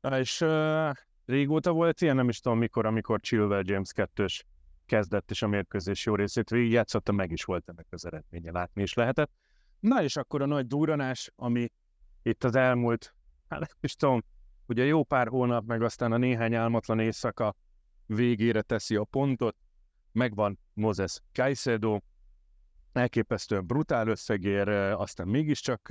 És 0.00 0.40
uh, 0.40 0.90
régóta 1.24 1.72
volt 1.72 2.00
ilyen, 2.00 2.16
nem 2.16 2.28
is 2.28 2.40
tudom 2.40 2.58
mikor, 2.58 2.86
amikor 2.86 3.20
Chilwell 3.20 3.62
James 3.64 3.90
2-s 3.94 4.44
kezdett, 4.86 5.30
és 5.30 5.42
a 5.42 5.48
mérkőzés 5.48 6.06
jó 6.06 6.14
részét 6.14 6.50
végigjátszotta, 6.50 7.12
meg 7.12 7.30
is 7.30 7.44
volt 7.44 7.68
ennek 7.68 7.86
az 7.90 8.06
eredménye, 8.06 8.50
látni 8.50 8.82
is 8.82 8.94
lehetett. 8.94 9.30
Na 9.86 10.02
és 10.02 10.16
akkor 10.16 10.42
a 10.42 10.46
nagy 10.46 10.66
duranás, 10.66 11.32
ami 11.36 11.68
itt 12.22 12.44
az 12.44 12.54
elmúlt, 12.54 13.14
hát 13.48 13.60
nem 13.60 13.68
is 13.80 13.94
tudom, 13.94 14.22
ugye 14.66 14.84
jó 14.84 15.04
pár 15.04 15.28
hónap, 15.28 15.66
meg 15.66 15.82
aztán 15.82 16.12
a 16.12 16.16
néhány 16.16 16.54
álmatlan 16.54 16.98
éjszaka 16.98 17.54
végére 18.06 18.62
teszi 18.62 18.96
a 18.96 19.04
pontot, 19.04 19.56
megvan 20.12 20.58
Moses 20.72 21.20
Caicedo, 21.32 21.98
elképesztően 22.92 23.66
brutál 23.66 24.08
összegér, 24.08 24.68
aztán 24.68 25.28
mégiscsak, 25.28 25.88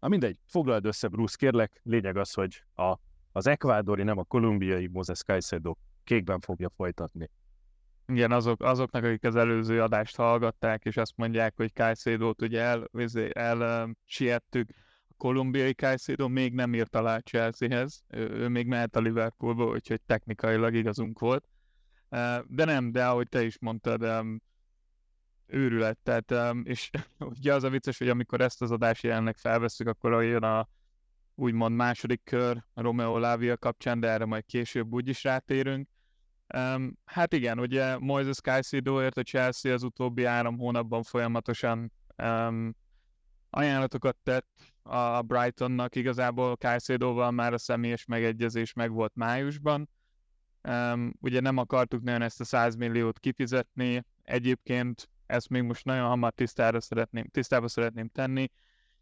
na 0.00 0.08
mindegy, 0.08 0.38
foglald 0.46 0.84
össze 0.84 1.08
Bruce, 1.08 1.36
kérlek, 1.38 1.80
lényeg 1.82 2.16
az, 2.16 2.32
hogy 2.32 2.64
a, 2.74 2.98
az 3.32 3.46
ekvádori, 3.46 4.02
nem 4.02 4.18
a 4.18 4.24
kolumbiai 4.24 4.86
Moses 4.86 5.22
Caicedo 5.22 5.74
kékben 6.04 6.40
fogja 6.40 6.70
folytatni 6.76 7.30
igen, 8.06 8.32
azok, 8.32 8.62
azoknak, 8.62 9.04
akik 9.04 9.24
az 9.24 9.36
előző 9.36 9.82
adást 9.82 10.16
hallgatták, 10.16 10.84
és 10.84 10.96
azt 10.96 11.16
mondják, 11.16 11.56
hogy 11.56 11.72
Kajszédót 11.72 12.42
ugye 12.42 12.60
el, 12.60 12.88
el, 13.32 13.64
el 13.64 13.96
siettük, 14.04 14.70
a 15.08 15.14
kolumbiai 15.16 15.74
Kajszédó 15.74 16.28
még 16.28 16.52
nem 16.52 16.74
írt 16.74 16.96
alá 16.96 17.18
Chelseahez, 17.18 18.02
ő, 18.08 18.30
ő 18.30 18.48
még 18.48 18.66
mehet 18.66 18.96
a 18.96 19.00
Liverpoolba, 19.00 19.64
úgyhogy 19.64 20.00
technikailag 20.06 20.74
igazunk 20.74 21.18
volt. 21.18 21.44
De 22.46 22.64
nem, 22.64 22.92
de 22.92 23.06
ahogy 23.06 23.28
te 23.28 23.44
is 23.44 23.58
mondtad, 23.58 24.24
őrület, 25.46 25.98
tehát, 26.02 26.54
és 26.62 26.90
ugye 27.18 27.54
az 27.54 27.64
a 27.64 27.70
vicces, 27.70 27.98
hogy 27.98 28.08
amikor 28.08 28.40
ezt 28.40 28.62
az 28.62 28.70
adást 28.70 29.02
jelenleg 29.02 29.36
felveszünk, 29.36 29.88
akkor 29.88 30.24
jön 30.24 30.42
a 30.42 30.68
úgymond 31.34 31.76
második 31.76 32.20
kör 32.24 32.64
a 32.74 32.80
Romeo 32.80 33.18
Lavia 33.18 33.56
kapcsán, 33.56 34.00
de 34.00 34.08
erre 34.08 34.24
majd 34.24 34.44
később 34.46 34.92
úgyis 34.92 35.24
rátérünk 35.24 35.88
Um, 36.56 36.98
hát 37.04 37.32
igen, 37.32 37.58
ugye 37.58 37.98
Moises 37.98 38.40
Caicedoért 38.40 39.18
a 39.18 39.22
Chelsea 39.22 39.72
az 39.72 39.82
utóbbi 39.82 40.24
három 40.24 40.58
hónapban 40.58 41.02
folyamatosan 41.02 41.92
um, 42.22 42.74
ajánlatokat 43.50 44.16
tett 44.22 44.48
a 44.82 45.22
Brightonnak, 45.22 45.94
igazából 45.94 46.54
Caicedoval 46.54 47.30
már 47.30 47.52
a 47.52 47.58
személyes 47.58 48.04
megegyezés 48.04 48.72
meg 48.72 48.90
volt 48.90 49.12
májusban. 49.14 49.88
Um, 50.68 51.12
ugye 51.20 51.40
nem 51.40 51.56
akartuk 51.56 52.02
nagyon 52.02 52.22
ezt 52.22 52.40
a 52.40 52.44
100 52.44 52.74
milliót 52.74 53.18
kifizetni, 53.18 54.04
egyébként 54.22 55.08
ezt 55.26 55.48
még 55.48 55.62
most 55.62 55.84
nagyon 55.84 56.06
hamar 56.06 56.32
tisztára 56.32 56.80
szeretném, 56.80 57.28
tisztába 57.30 57.68
szeretném 57.68 58.08
tenni. 58.08 58.50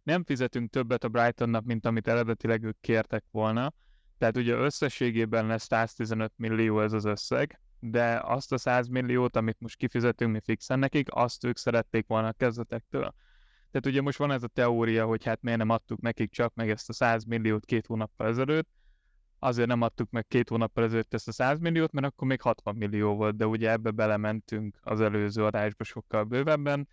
Nem 0.03 0.25
fizetünk 0.25 0.71
többet 0.71 1.05
a 1.05 1.09
Brightonnak, 1.09 1.65
mint 1.65 1.87
amit 1.87 2.09
eredetileg 2.09 2.63
ők 2.63 2.81
kértek 2.81 3.25
volna 3.31 3.73
tehát 4.21 4.37
ugye 4.37 4.55
összességében 4.55 5.47
lesz 5.47 5.65
115 5.65 6.33
millió 6.37 6.81
ez 6.81 6.93
az 6.93 7.05
összeg, 7.05 7.61
de 7.79 8.21
azt 8.25 8.53
a 8.53 8.59
100 8.59 8.89
milliót, 8.89 9.37
amit 9.37 9.61
most 9.61 9.77
kifizetünk 9.77 10.33
mi 10.33 10.41
fixen 10.45 10.79
nekik, 10.79 11.09
azt 11.11 11.45
ők 11.45 11.57
szerették 11.57 12.07
volna 12.07 12.29
a 12.29 12.33
kezdetektől. 12.33 13.15
Tehát 13.71 13.87
ugye 13.87 14.01
most 14.01 14.19
van 14.19 14.31
ez 14.31 14.43
a 14.43 14.49
teória, 14.49 15.07
hogy 15.07 15.25
hát 15.25 15.43
miért 15.43 15.59
nem 15.59 15.69
adtuk 15.69 16.01
nekik 16.01 16.31
csak 16.31 16.55
meg 16.55 16.71
ezt 16.71 16.89
a 16.89 16.93
100 16.93 17.25
milliót 17.25 17.65
két 17.65 17.87
hónappal 17.87 18.27
ezelőtt, 18.27 18.69
azért 19.39 19.69
nem 19.69 19.83
adtuk 19.83 20.11
meg 20.11 20.27
két 20.27 20.49
hónappal 20.49 20.85
ezelőtt 20.85 21.15
ezt 21.15 21.29
a 21.29 21.33
100 21.33 21.59
milliót, 21.59 21.93
mert 21.93 22.07
akkor 22.07 22.29
még 22.29 22.41
60 22.41 22.77
millió 22.77 23.15
volt, 23.15 23.37
de 23.37 23.47
ugye 23.47 23.71
ebbe 23.71 23.91
belementünk 23.91 24.79
az 24.83 25.01
előző 25.01 25.45
adásba 25.45 25.85
sokkal 25.85 26.25
bővebben, 26.25 26.89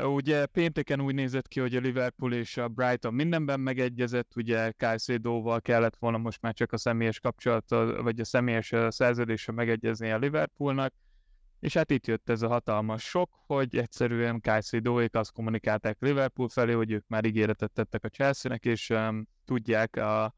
Ugye 0.00 0.46
pénteken 0.46 1.00
úgy 1.00 1.14
nézett 1.14 1.48
ki, 1.48 1.60
hogy 1.60 1.76
a 1.76 1.80
Liverpool 1.80 2.32
és 2.34 2.56
a 2.56 2.68
Brighton 2.68 3.14
mindenben 3.14 3.60
megegyezett, 3.60 4.36
ugye 4.36 4.72
Caicedo-val 4.72 5.60
kellett 5.60 5.96
volna 5.96 6.18
most 6.18 6.40
már 6.40 6.54
csak 6.54 6.72
a 6.72 6.76
személyes 6.76 7.20
kapcsolata, 7.20 8.02
vagy 8.02 8.20
a 8.20 8.24
személyes 8.24 8.72
szerződése 8.88 9.52
megegyezni 9.52 10.10
a 10.10 10.18
Liverpoolnak, 10.18 10.94
és 11.60 11.74
hát 11.74 11.90
itt 11.90 12.06
jött 12.06 12.28
ez 12.28 12.42
a 12.42 12.48
hatalmas 12.48 13.02
sok, 13.02 13.30
hogy 13.46 13.76
egyszerűen 13.76 14.40
Caicedo-ék 14.40 15.14
azt 15.14 15.32
kommunikálták 15.32 15.96
Liverpool 16.00 16.48
felé, 16.48 16.72
hogy 16.72 16.90
ők 16.90 17.08
már 17.08 17.24
ígéretet 17.24 17.72
tettek 17.72 18.04
a 18.04 18.08
Chelsea-nek, 18.08 18.64
és 18.64 18.90
um, 18.90 19.28
tudják 19.44 19.96
a 19.96 20.34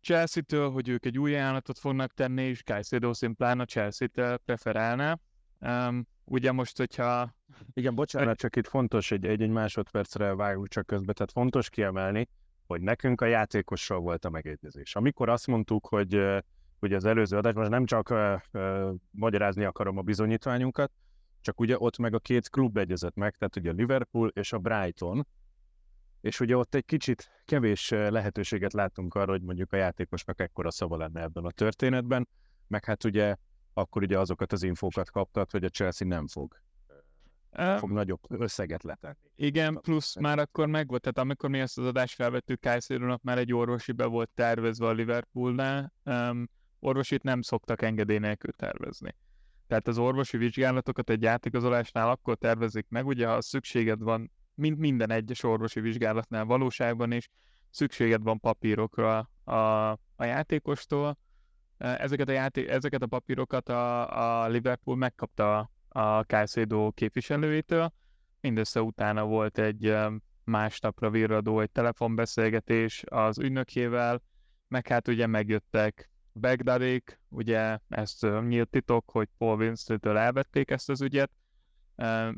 Chelsea-től, 0.00 0.70
hogy 0.70 0.88
ők 0.88 1.04
egy 1.04 1.18
új 1.18 1.34
ajánlatot 1.34 1.78
fognak 1.78 2.12
tenni, 2.12 2.42
és 2.42 2.62
Caicedo 2.62 3.14
szimplán 3.14 3.60
a 3.60 3.64
Chelsea-t 3.64 4.40
preferálná. 4.44 5.18
Um, 5.58 6.06
ugye 6.24 6.52
most, 6.52 6.76
hogyha 6.76 7.34
igen, 7.74 7.94
bocsánat, 7.94 8.38
csak 8.38 8.56
itt 8.56 8.66
fontos, 8.66 9.08
hogy 9.08 9.26
egy-egy 9.26 9.50
másodpercre 9.50 10.34
vágunk 10.34 10.68
csak 10.68 10.86
közbe, 10.86 11.12
tehát 11.12 11.32
fontos 11.32 11.70
kiemelni, 11.70 12.28
hogy 12.66 12.80
nekünk 12.80 13.20
a 13.20 13.26
játékossal 13.26 13.98
volt 13.98 14.24
a 14.24 14.30
megegyezés. 14.30 14.96
Amikor 14.96 15.28
azt 15.28 15.46
mondtuk, 15.46 15.86
hogy 15.86 16.14
ugye 16.80 16.96
az 16.96 17.04
előző 17.04 17.36
adás, 17.36 17.54
most 17.54 17.70
nem 17.70 17.84
csak 17.84 18.10
uh, 18.10 18.40
uh, 18.52 18.94
magyarázni 19.10 19.64
akarom 19.64 19.98
a 19.98 20.02
bizonyítványunkat, 20.02 20.92
csak 21.40 21.60
ugye 21.60 21.78
ott 21.78 21.98
meg 21.98 22.14
a 22.14 22.18
két 22.18 22.50
klub 22.50 22.76
egyezett 22.76 23.14
meg, 23.14 23.36
tehát 23.36 23.56
ugye 23.56 23.70
a 23.70 23.74
Liverpool 23.74 24.28
és 24.28 24.52
a 24.52 24.58
Brighton, 24.58 25.26
és 26.20 26.40
ugye 26.40 26.56
ott 26.56 26.74
egy 26.74 26.84
kicsit 26.84 27.30
kevés 27.44 27.90
lehetőséget 27.90 28.72
láttunk 28.72 29.14
arra, 29.14 29.30
hogy 29.30 29.42
mondjuk 29.42 29.72
a 29.72 29.76
játékosnak 29.76 30.40
ekkora 30.40 30.70
szava 30.70 30.96
lenne 30.96 31.22
ebben 31.22 31.44
a 31.44 31.50
történetben, 31.50 32.28
meg 32.66 32.84
hát 32.84 33.04
ugye 33.04 33.36
akkor 33.72 34.02
ugye 34.02 34.18
azokat 34.18 34.52
az 34.52 34.62
infókat 34.62 35.10
kaptad, 35.10 35.50
hogy 35.50 35.64
a 35.64 35.68
Chelsea 35.68 36.08
nem 36.08 36.26
fog 36.26 36.56
fog 37.78 37.90
nagyobb 37.90 38.20
összeget 38.28 38.82
letenni. 38.82 39.14
Igen, 39.36 39.78
plusz 39.82 40.16
már 40.16 40.38
akkor 40.38 40.66
meg 40.66 40.88
volt, 40.88 41.00
tehát 41.00 41.18
amikor 41.18 41.50
mi 41.50 41.58
ezt 41.58 41.78
az 41.78 41.86
adást 41.86 42.14
felvettük, 42.14 42.60
Kajszérónak 42.60 43.22
már 43.22 43.38
egy 43.38 43.52
orvosi 43.52 43.92
be 43.92 44.04
volt 44.04 44.30
tervezve 44.34 44.86
a 44.86 44.92
Liverpoolnál, 44.92 45.92
um, 46.04 46.48
orvosit 46.78 47.22
nem 47.22 47.42
szoktak 47.42 47.82
engedély 47.82 48.18
nélkül 48.18 48.52
tervezni. 48.52 49.14
Tehát 49.66 49.88
az 49.88 49.98
orvosi 49.98 50.36
vizsgálatokat 50.36 51.10
egy 51.10 51.22
játékozolásnál 51.22 52.10
akkor 52.10 52.36
tervezik 52.36 52.86
meg, 52.88 53.06
ugye 53.06 53.26
ha 53.26 53.40
szükséged 53.40 54.00
van, 54.00 54.32
mint 54.54 54.78
minden 54.78 55.10
egyes 55.10 55.42
orvosi 55.42 55.80
vizsgálatnál 55.80 56.44
valóságban 56.44 57.12
is, 57.12 57.28
szükséged 57.70 58.22
van 58.22 58.40
papírokra 58.40 59.30
a, 59.44 59.90
a 60.16 60.24
játékostól. 60.24 61.18
Ezeket 61.78 62.28
a, 62.28 62.32
játé- 62.32 62.68
ezeket 62.68 63.02
a 63.02 63.06
papírokat 63.06 63.68
a, 63.68 64.42
a 64.42 64.48
Liverpool 64.48 64.96
megkapta 64.96 65.70
a 65.94 66.20
Caicedo 66.20 66.90
képviselőjétől. 66.90 67.92
Mindössze 68.40 68.82
utána 68.82 69.24
volt 69.24 69.58
egy 69.58 69.96
másnapra 70.44 71.10
virradó 71.10 71.60
egy 71.60 71.70
telefonbeszélgetés 71.70 73.04
az 73.06 73.38
ügynökével, 73.38 74.22
meg 74.68 74.88
hát 74.88 75.08
ugye 75.08 75.26
megjöttek 75.26 76.10
Begdadék, 76.32 77.20
ugye 77.28 77.78
ezt 77.88 78.26
nyílt 78.46 78.68
titok, 78.68 79.10
hogy 79.10 79.28
Paul 79.38 79.56
Winston-től 79.56 80.16
elvették 80.16 80.70
ezt 80.70 80.90
az 80.90 81.00
ügyet, 81.00 81.30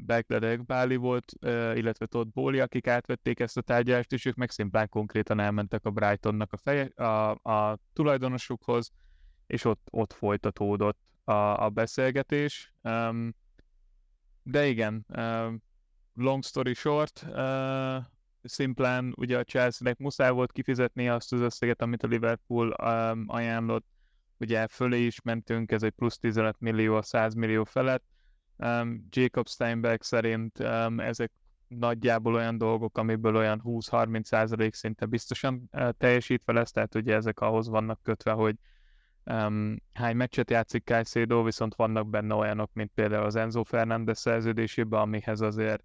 Bagdad 0.06 0.64
Báli 0.64 0.96
volt, 0.96 1.32
illetve 1.74 2.06
Todd 2.06 2.28
Bowley, 2.32 2.62
akik 2.62 2.86
átvették 2.86 3.40
ezt 3.40 3.56
a 3.56 3.60
tárgyalást, 3.60 4.12
és 4.12 4.24
ők 4.24 4.34
meg 4.34 4.50
szimplán 4.50 4.88
konkrétan 4.88 5.40
elmentek 5.40 5.84
a 5.84 5.90
Brightonnak 5.90 6.52
a, 6.52 6.56
feje, 6.56 6.84
a, 6.84 7.30
a 7.30 7.78
tulajdonosukhoz, 7.92 8.90
és 9.46 9.64
ott, 9.64 9.88
ott 9.90 10.12
folytatódott 10.12 10.98
a, 11.24 11.64
a 11.64 11.68
beszélgetés. 11.68 12.72
Um, 12.82 13.34
de 14.46 14.66
igen, 14.66 15.06
uh, 15.08 15.52
long 16.14 16.44
story 16.44 16.74
short, 16.74 17.26
uh, 17.28 17.96
szimplán 18.42 19.14
ugye 19.16 19.38
a 19.38 19.44
Chelsea-nek 19.44 19.98
muszáj 19.98 20.30
volt 20.30 20.52
kifizetni 20.52 21.08
azt 21.08 21.32
az 21.32 21.40
összeget, 21.40 21.82
amit 21.82 22.02
a 22.02 22.06
Liverpool 22.06 22.76
um, 22.82 23.24
ajánlott, 23.28 23.86
ugye 24.38 24.66
fölé 24.66 25.04
is 25.04 25.20
mentünk, 25.20 25.72
ez 25.72 25.82
egy 25.82 25.90
plusz 25.92 26.18
15 26.18 26.56
millió 26.58 26.94
a 26.94 27.02
100 27.02 27.34
millió 27.34 27.64
felett. 27.64 28.04
Um, 28.56 29.06
Jacob 29.10 29.48
Steinberg 29.48 30.02
szerint 30.02 30.58
um, 30.58 31.00
ezek 31.00 31.32
nagyjából 31.68 32.34
olyan 32.34 32.58
dolgok, 32.58 32.98
amiből 32.98 33.36
olyan 33.36 33.62
20-30 33.64 34.24
százalék 34.24 34.74
szinte 34.74 35.06
biztosan 35.06 35.68
uh, 35.72 35.88
teljesítve 35.98 36.52
lesz, 36.52 36.70
tehát 36.70 36.94
ugye 36.94 37.14
ezek 37.14 37.40
ahhoz 37.40 37.68
vannak 37.68 38.02
kötve, 38.02 38.32
hogy 38.32 38.56
um, 39.30 39.76
hány 39.92 40.16
meccset 40.16 40.50
játszik 40.50 40.84
Caicedo, 40.84 41.42
viszont 41.42 41.74
vannak 41.74 42.08
benne 42.08 42.34
olyanok, 42.34 42.70
mint 42.72 42.90
például 42.94 43.24
az 43.24 43.36
Enzo 43.36 43.64
Fernández 43.64 44.18
szerződésében, 44.18 45.00
amihez 45.00 45.40
azért 45.40 45.82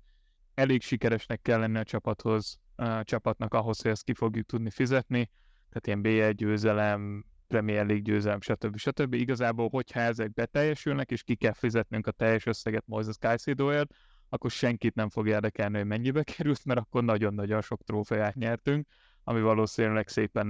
elég 0.53 0.81
sikeresnek 0.81 1.41
kell 1.41 1.59
lenni 1.59 1.77
a 1.77 1.83
csapathoz, 1.83 2.59
a 2.75 3.03
csapatnak 3.03 3.53
ahhoz, 3.53 3.81
hogy 3.81 3.91
ezt 3.91 4.03
ki 4.03 4.13
fogjuk 4.13 4.45
tudni 4.45 4.69
fizetni, 4.69 5.29
tehát 5.69 5.87
ilyen 5.87 6.01
B1 6.03 6.33
győzelem, 6.35 7.25
Premier 7.47 7.85
League 7.85 8.03
győzelem, 8.03 8.41
stb. 8.41 8.77
stb. 8.77 9.13
Igazából, 9.13 9.69
hogyha 9.69 9.99
ezek 9.99 10.33
beteljesülnek, 10.33 11.11
és 11.11 11.23
ki 11.23 11.35
kell 11.35 11.53
fizetnünk 11.53 12.07
a 12.07 12.11
teljes 12.11 12.45
összeget 12.45 12.83
Moises 12.87 13.17
Caicedoért, 13.17 13.93
akkor 14.29 14.51
senkit 14.51 14.95
nem 14.95 15.09
fog 15.09 15.27
érdekelni, 15.27 15.77
hogy 15.77 15.85
mennyibe 15.85 16.23
került, 16.23 16.65
mert 16.65 16.79
akkor 16.79 17.03
nagyon-nagyon 17.03 17.61
sok 17.61 17.83
trófeát 17.83 18.35
nyertünk, 18.35 18.87
ami 19.23 19.41
valószínűleg 19.41 20.07
szépen 20.07 20.49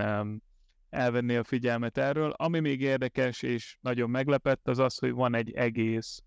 elvenni 0.92 1.36
a 1.36 1.44
figyelmet 1.44 1.98
erről. 1.98 2.30
Ami 2.30 2.60
még 2.60 2.82
érdekes 2.82 3.42
és 3.42 3.78
nagyon 3.82 4.10
meglepett, 4.10 4.68
az 4.68 4.80
az, 4.80 4.98
hogy 4.98 5.12
van 5.12 5.36
egy 5.36 5.52
egész 5.52 6.24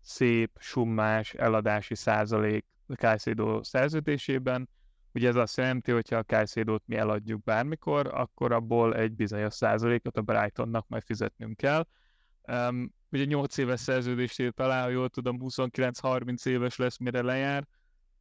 szép, 0.00 0.50
summás 0.60 1.34
eladási 1.34 1.94
százalék 1.94 2.66
a 2.86 2.94
Caicedo 2.94 3.62
szerződésében. 3.62 4.68
Ugye 5.12 5.28
ez 5.28 5.36
azt 5.36 5.56
jelenti, 5.56 5.90
hogy 5.90 6.08
ha 6.08 6.16
a 6.16 6.22
Caicedo-t 6.22 6.82
mi 6.86 6.96
eladjuk 6.96 7.42
bármikor, 7.42 8.06
akkor 8.14 8.52
abból 8.52 8.96
egy 8.96 9.12
bizonyos 9.12 9.54
százalékot 9.54 10.16
a 10.16 10.22
Brightonnak 10.22 10.88
majd 10.88 11.02
fizetnünk 11.02 11.56
kell. 11.56 11.86
Um, 12.42 12.92
ugye 13.10 13.24
8 13.24 13.56
éves 13.56 13.80
szerződést 13.80 14.40
írt 14.40 14.60
alá, 14.60 14.82
ha 14.82 14.88
jól 14.88 15.08
tudom, 15.08 15.38
29-30 15.40 16.46
éves 16.46 16.76
lesz, 16.76 16.96
mire 16.98 17.22
lejár. 17.22 17.66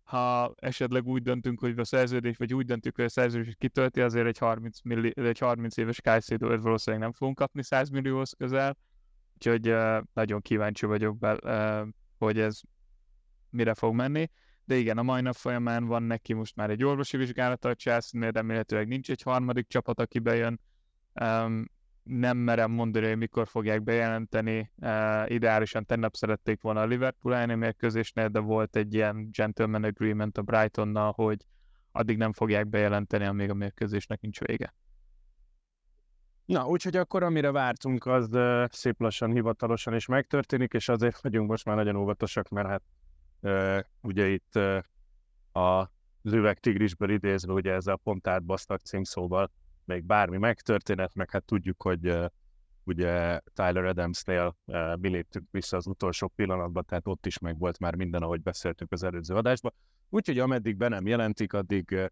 Ha 0.07 0.53
esetleg 0.55 1.05
úgy 1.05 1.21
döntünk, 1.21 1.59
hogy 1.59 1.79
a 1.79 1.85
szerződés, 1.85 2.37
vagy 2.37 2.53
úgy 2.53 2.65
döntünk, 2.65 2.95
hogy 2.95 3.05
a 3.05 3.09
szerződés 3.09 3.55
kitölti, 3.57 4.01
azért 4.01 4.27
egy 4.27 4.37
30, 4.37 4.81
milli, 4.83 5.13
egy 5.15 5.39
30 5.39 5.77
éves 5.77 5.99
Caicedo 5.99 6.61
valószínűleg 6.61 7.05
nem 7.05 7.13
fogunk 7.13 7.37
kapni 7.37 7.63
100 7.63 7.89
millióhoz 7.89 8.33
közel. 8.37 8.77
Úgyhogy 9.33 9.69
uh, 9.69 9.97
nagyon 10.13 10.41
kíváncsi 10.41 10.85
vagyok, 10.85 11.17
be, 11.17 11.37
uh, 11.43 11.87
hogy 12.17 12.39
ez 12.39 12.59
mire 13.49 13.73
fog 13.73 13.93
menni. 13.93 14.29
De 14.65 14.75
igen, 14.75 14.97
a 14.97 15.03
mai 15.03 15.21
nap 15.21 15.35
folyamán 15.35 15.85
van 15.85 16.03
neki 16.03 16.33
most 16.33 16.55
már 16.55 16.69
egy 16.69 16.83
orvosi 16.83 17.17
vizsgálata 17.17 17.69
a 17.69 17.75
Chelsea-nél, 17.75 18.31
remélhetőleg 18.31 18.87
nincs 18.87 19.09
egy 19.09 19.21
harmadik 19.21 19.67
csapat, 19.67 19.99
aki 19.99 20.19
bejön. 20.19 20.59
Um, 21.21 21.65
nem 22.07 22.37
merem 22.37 22.71
mondani, 22.71 23.07
hogy 23.07 23.17
mikor 23.17 23.47
fogják 23.47 23.83
bejelenteni. 23.83 24.71
Uh, 24.75 25.31
ideálisan 25.31 25.85
tennap 25.85 26.15
szerették 26.15 26.61
volna 26.61 26.81
a 26.81 26.85
Liverpool 26.85 27.35
elleni 27.35 27.55
mérkőzésnél, 27.55 28.27
de 28.27 28.39
volt 28.39 28.75
egy 28.75 28.93
ilyen 28.93 29.29
gentleman 29.31 29.83
agreement 29.83 30.37
a 30.37 30.41
Brightonnal, 30.41 31.11
hogy 31.11 31.45
addig 31.91 32.17
nem 32.17 32.33
fogják 32.33 32.67
bejelenteni, 32.67 33.25
amíg 33.25 33.49
a 33.49 33.53
mérkőzésnek 33.53 34.21
nincs 34.21 34.39
vége. 34.39 34.73
Na, 36.45 36.67
úgyhogy 36.67 36.95
akkor 36.95 37.23
amire 37.23 37.51
vártunk, 37.51 38.05
az 38.05 38.29
uh, 38.31 38.65
szép 38.69 38.99
lassan, 38.99 39.31
hivatalosan 39.31 39.95
is 39.95 40.05
megtörténik, 40.05 40.73
és 40.73 40.89
azért 40.89 41.21
vagyunk 41.21 41.49
most 41.49 41.65
már 41.65 41.75
nagyon 41.75 41.95
óvatosak, 41.95 42.49
mert 42.49 42.67
hát 42.67 42.83
uh, 43.41 43.79
ugye 44.01 44.27
itt 44.27 44.55
uh, 44.55 44.77
a 45.63 45.91
az 46.27 46.33
üvegtigrisből 46.33 47.09
idézve, 47.09 47.53
ugye 47.53 47.73
ezzel 47.73 47.99
pont 48.03 48.27
átbasztak 48.27 48.81
címszóval 48.81 49.51
még 49.87 50.03
bármi 50.03 50.37
megtörténet, 50.37 51.13
meg 51.13 51.31
hát 51.31 51.43
tudjuk, 51.43 51.81
hogy 51.81 52.09
uh, 52.09 52.25
ugye 52.83 53.39
Tyler 53.53 53.85
Adamsnél 53.85 54.57
uh, 54.65 54.97
mi 54.97 55.09
léptünk 55.09 55.47
vissza 55.51 55.77
az 55.77 55.87
utolsó 55.87 56.27
pillanatban, 56.27 56.85
tehát 56.85 57.07
ott 57.07 57.25
is 57.25 57.39
meg 57.39 57.57
volt 57.57 57.79
már 57.79 57.95
minden, 57.95 58.21
ahogy 58.21 58.41
beszéltük 58.41 58.91
az 58.91 59.03
előző 59.03 59.35
adásban. 59.35 59.73
Úgyhogy 60.09 60.39
ameddig 60.39 60.77
be 60.77 60.87
nem 60.87 61.07
jelentik, 61.07 61.53
addig 61.53 61.89
uh, 61.91 62.05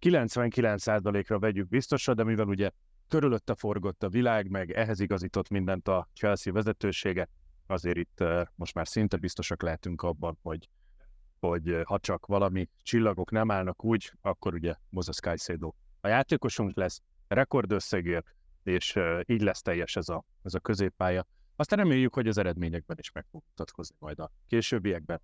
99%-ra 0.00 1.38
vegyük 1.38 1.68
biztosra, 1.68 2.14
de 2.14 2.24
mivel 2.24 2.46
ugye 2.46 2.70
körülötte 3.08 3.54
forgott 3.54 4.02
a 4.02 4.08
világ, 4.08 4.50
meg 4.50 4.70
ehhez 4.70 5.00
igazított 5.00 5.48
mindent 5.48 5.88
a 5.88 6.08
Chelsea 6.14 6.52
vezetősége, 6.52 7.28
azért 7.66 7.96
itt 7.96 8.20
uh, 8.20 8.42
most 8.54 8.74
már 8.74 8.88
szinte 8.88 9.16
biztosak 9.16 9.62
lehetünk 9.62 10.02
abban, 10.02 10.38
hogy 10.42 10.68
hogy 11.40 11.80
ha 11.84 11.98
csak 11.98 12.26
valami 12.26 12.68
csillagok 12.82 13.30
nem 13.30 13.50
állnak 13.50 13.84
úgy, 13.84 14.12
akkor 14.20 14.54
ugye 14.54 14.74
Moses 14.88 15.16
Caicedo 15.16 15.72
a 16.04 16.08
játékosunk 16.08 16.76
lesz, 16.76 17.02
rekordösszegért, 17.34 18.34
és 18.62 18.98
így 19.26 19.42
lesz 19.42 19.62
teljes 19.62 19.96
ez 19.96 20.08
a, 20.08 20.24
ez 20.42 20.54
a 20.54 20.60
középpálya. 20.60 21.26
Aztán 21.56 21.78
reméljük, 21.78 22.14
hogy 22.14 22.28
az 22.28 22.38
eredményekben 22.38 22.96
is 23.00 23.12
meg 23.12 23.26
fog 23.30 23.42
mutatkozni 23.48 23.96
majd 23.98 24.18
a 24.18 24.30
későbbiekben. 24.46 25.20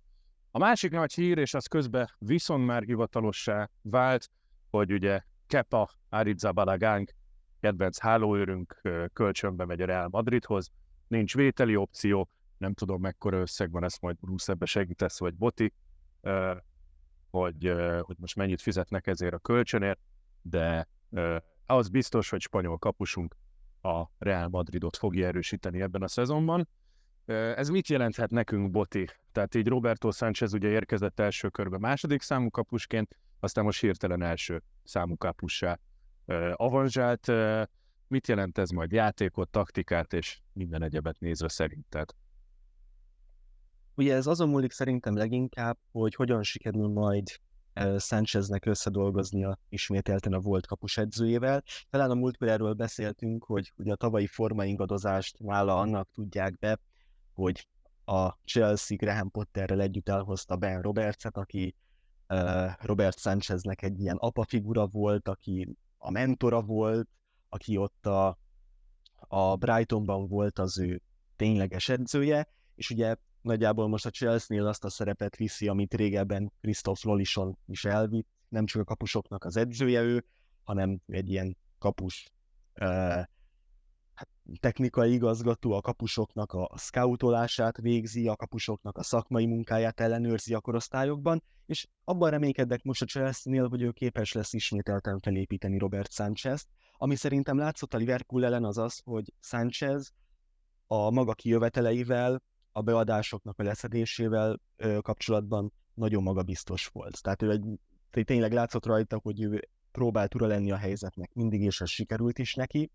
A 0.51 0.59
másik 0.59 0.91
nagy 0.91 1.13
hír, 1.13 1.37
és 1.37 1.53
az 1.53 1.67
közben 1.67 2.09
viszont 2.17 2.65
már 2.65 2.83
hivatalossá 2.83 3.69
vált, 3.81 4.29
hogy 4.69 4.91
ugye 4.91 5.21
Kepa 5.47 5.89
Arrizabalagang, 6.09 7.09
kedvenc 7.59 7.99
hálóőrünk 7.99 8.81
kölcsönbe 9.13 9.65
megy 9.65 9.81
a 9.81 9.85
Real 9.85 10.07
Madridhoz, 10.11 10.71
nincs 11.07 11.35
vételi 11.35 11.75
opció, 11.75 12.29
nem 12.57 12.73
tudom 12.73 13.01
mekkora 13.01 13.37
összeg 13.37 13.71
van, 13.71 13.83
ezt 13.83 14.01
majd 14.01 14.17
Bruce 14.19 14.51
ebbe 14.51 14.65
segítesz, 14.65 15.19
vagy 15.19 15.35
Boti, 15.35 15.73
hogy, 17.29 17.73
hogy 17.99 18.15
most 18.19 18.35
mennyit 18.35 18.61
fizetnek 18.61 19.07
ezért 19.07 19.33
a 19.33 19.39
kölcsönért, 19.39 19.99
de 20.41 20.87
az 21.71 21.89
biztos, 21.89 22.29
hogy 22.29 22.41
spanyol 22.41 22.77
kapusunk 22.77 23.35
a 23.81 24.03
Real 24.17 24.47
Madridot 24.47 24.97
fogja 24.97 25.27
erősíteni 25.27 25.81
ebben 25.81 26.01
a 26.01 26.07
szezonban. 26.07 26.67
Ez 27.25 27.69
mit 27.69 27.87
jelenthet 27.87 28.31
nekünk, 28.31 28.71
Boti? 28.71 29.07
Tehát 29.31 29.55
így 29.55 29.67
Roberto 29.67 30.11
Sánchez 30.11 30.53
ugye 30.53 30.67
érkezett 30.69 31.19
első 31.19 31.49
körbe 31.49 31.77
második 31.77 32.21
számú 32.21 32.49
kapusként, 32.49 33.15
aztán 33.39 33.63
most 33.63 33.81
hirtelen 33.81 34.21
első 34.21 34.63
számú 34.83 35.17
kapussá 35.17 35.79
avanzsált. 36.53 37.31
Mit 38.07 38.27
jelent 38.27 38.57
ez 38.57 38.69
majd 38.69 38.91
játékot, 38.91 39.49
taktikát 39.49 40.13
és 40.13 40.39
minden 40.53 40.83
egyebet 40.83 41.19
nézve 41.19 41.47
szerinted? 41.47 42.09
Ugye 43.95 44.15
ez 44.15 44.27
azon 44.27 44.49
múlik 44.49 44.71
szerintem 44.71 45.15
leginkább, 45.15 45.77
hogy 45.91 46.15
hogyan 46.15 46.43
sikerül 46.43 46.87
majd 46.87 47.27
Sáncheznek 47.97 48.65
összedolgoznia 48.65 49.59
ismételten 49.69 50.33
a 50.33 50.39
volt 50.39 50.67
kapus 50.67 50.97
edzőjével. 50.97 51.63
Talán 51.89 52.11
a 52.11 52.15
múltkor 52.15 52.47
erről 52.47 52.73
beszéltünk, 52.73 53.43
hogy 53.43 53.73
ugye 53.75 53.91
a 53.91 53.95
tavalyi 53.95 54.27
formaingadozást 54.27 55.39
nála 55.39 55.79
annak 55.79 56.09
tudják 56.13 56.59
be, 56.59 56.79
hogy 57.33 57.67
a 58.05 58.29
Chelsea 58.45 58.97
Graham 58.97 59.31
Potterrel 59.31 59.81
együtt 59.81 60.09
elhozta 60.09 60.55
Ben 60.55 60.81
Robertset, 60.81 61.37
aki 61.37 61.75
Robert 62.79 63.19
Sancheznek 63.19 63.81
egy 63.81 63.99
ilyen 63.99 64.17
apafigura 64.17 64.87
volt, 64.87 65.27
aki 65.27 65.75
a 65.97 66.11
mentora 66.11 66.61
volt, 66.61 67.09
aki 67.49 67.77
ott 67.77 68.05
a, 68.05 68.37
a 69.15 69.55
Brightonban 69.55 70.27
volt 70.27 70.59
az 70.59 70.79
ő 70.79 71.01
tényleges 71.35 71.89
edzője, 71.89 72.47
és 72.75 72.89
ugye 72.89 73.15
nagyjából 73.41 73.87
most 73.87 74.05
a 74.05 74.09
Chelsea-nél 74.09 74.67
azt 74.67 74.83
a 74.83 74.89
szerepet 74.89 75.35
viszi, 75.35 75.67
amit 75.67 75.93
régebben 75.93 76.51
Christoph 76.61 77.05
Lolison 77.05 77.57
is 77.65 77.85
elvitt, 77.85 78.27
nem 78.49 78.65
csak 78.65 78.81
a 78.81 78.85
kapusoknak 78.85 79.43
az 79.43 79.57
edzője 79.57 80.01
ő, 80.01 80.25
hanem 80.63 81.01
egy 81.07 81.29
ilyen 81.29 81.57
kapus 81.77 82.31
uh, 82.81 83.23
technikai 84.59 85.13
igazgató, 85.13 85.71
a 85.71 85.81
kapusoknak 85.81 86.53
a 86.53 86.77
scoutolását 86.77 87.77
végzi, 87.77 88.27
a 88.27 88.35
kapusoknak 88.35 88.97
a 88.97 89.03
szakmai 89.03 89.45
munkáját 89.45 89.99
ellenőrzi 89.99 90.53
a 90.53 90.59
korosztályokban, 90.59 91.43
és 91.65 91.87
abban 92.03 92.29
reménykedek 92.29 92.83
most 92.83 93.01
a 93.01 93.05
Chelsea-nél, 93.05 93.67
hogy 93.67 93.81
ő 93.81 93.91
képes 93.91 94.31
lesz 94.31 94.53
ismételten 94.53 95.19
felépíteni 95.19 95.77
Robert 95.77 96.11
Sanchez-t, 96.11 96.67
ami 96.97 97.15
szerintem 97.15 97.57
látszott 97.57 97.93
a 97.93 97.97
Liverpool 97.97 98.45
ellen 98.45 98.63
az 98.63 98.77
az, 98.77 99.01
hogy 99.03 99.33
Sanchez 99.39 100.13
a 100.87 101.11
maga 101.11 101.33
kijöveteleivel 101.33 102.41
a 102.71 102.81
beadásoknak 102.81 103.59
a 103.59 103.63
leszedésével 103.63 104.59
kapcsolatban 105.01 105.73
nagyon 105.93 106.23
magabiztos 106.23 106.87
volt. 106.87 107.21
Tehát 107.21 107.41
ő 107.41 107.51
egy, 107.51 108.25
tényleg 108.25 108.51
látszott 108.51 108.85
rajta, 108.85 109.19
hogy 109.23 109.41
ő 109.41 109.69
próbált 109.91 110.35
ura 110.35 110.47
lenni 110.47 110.71
a 110.71 110.77
helyzetnek 110.77 111.33
mindig, 111.33 111.61
és 111.61 111.81
ez 111.81 111.89
sikerült 111.89 112.39
is 112.39 112.55
neki, 112.55 112.91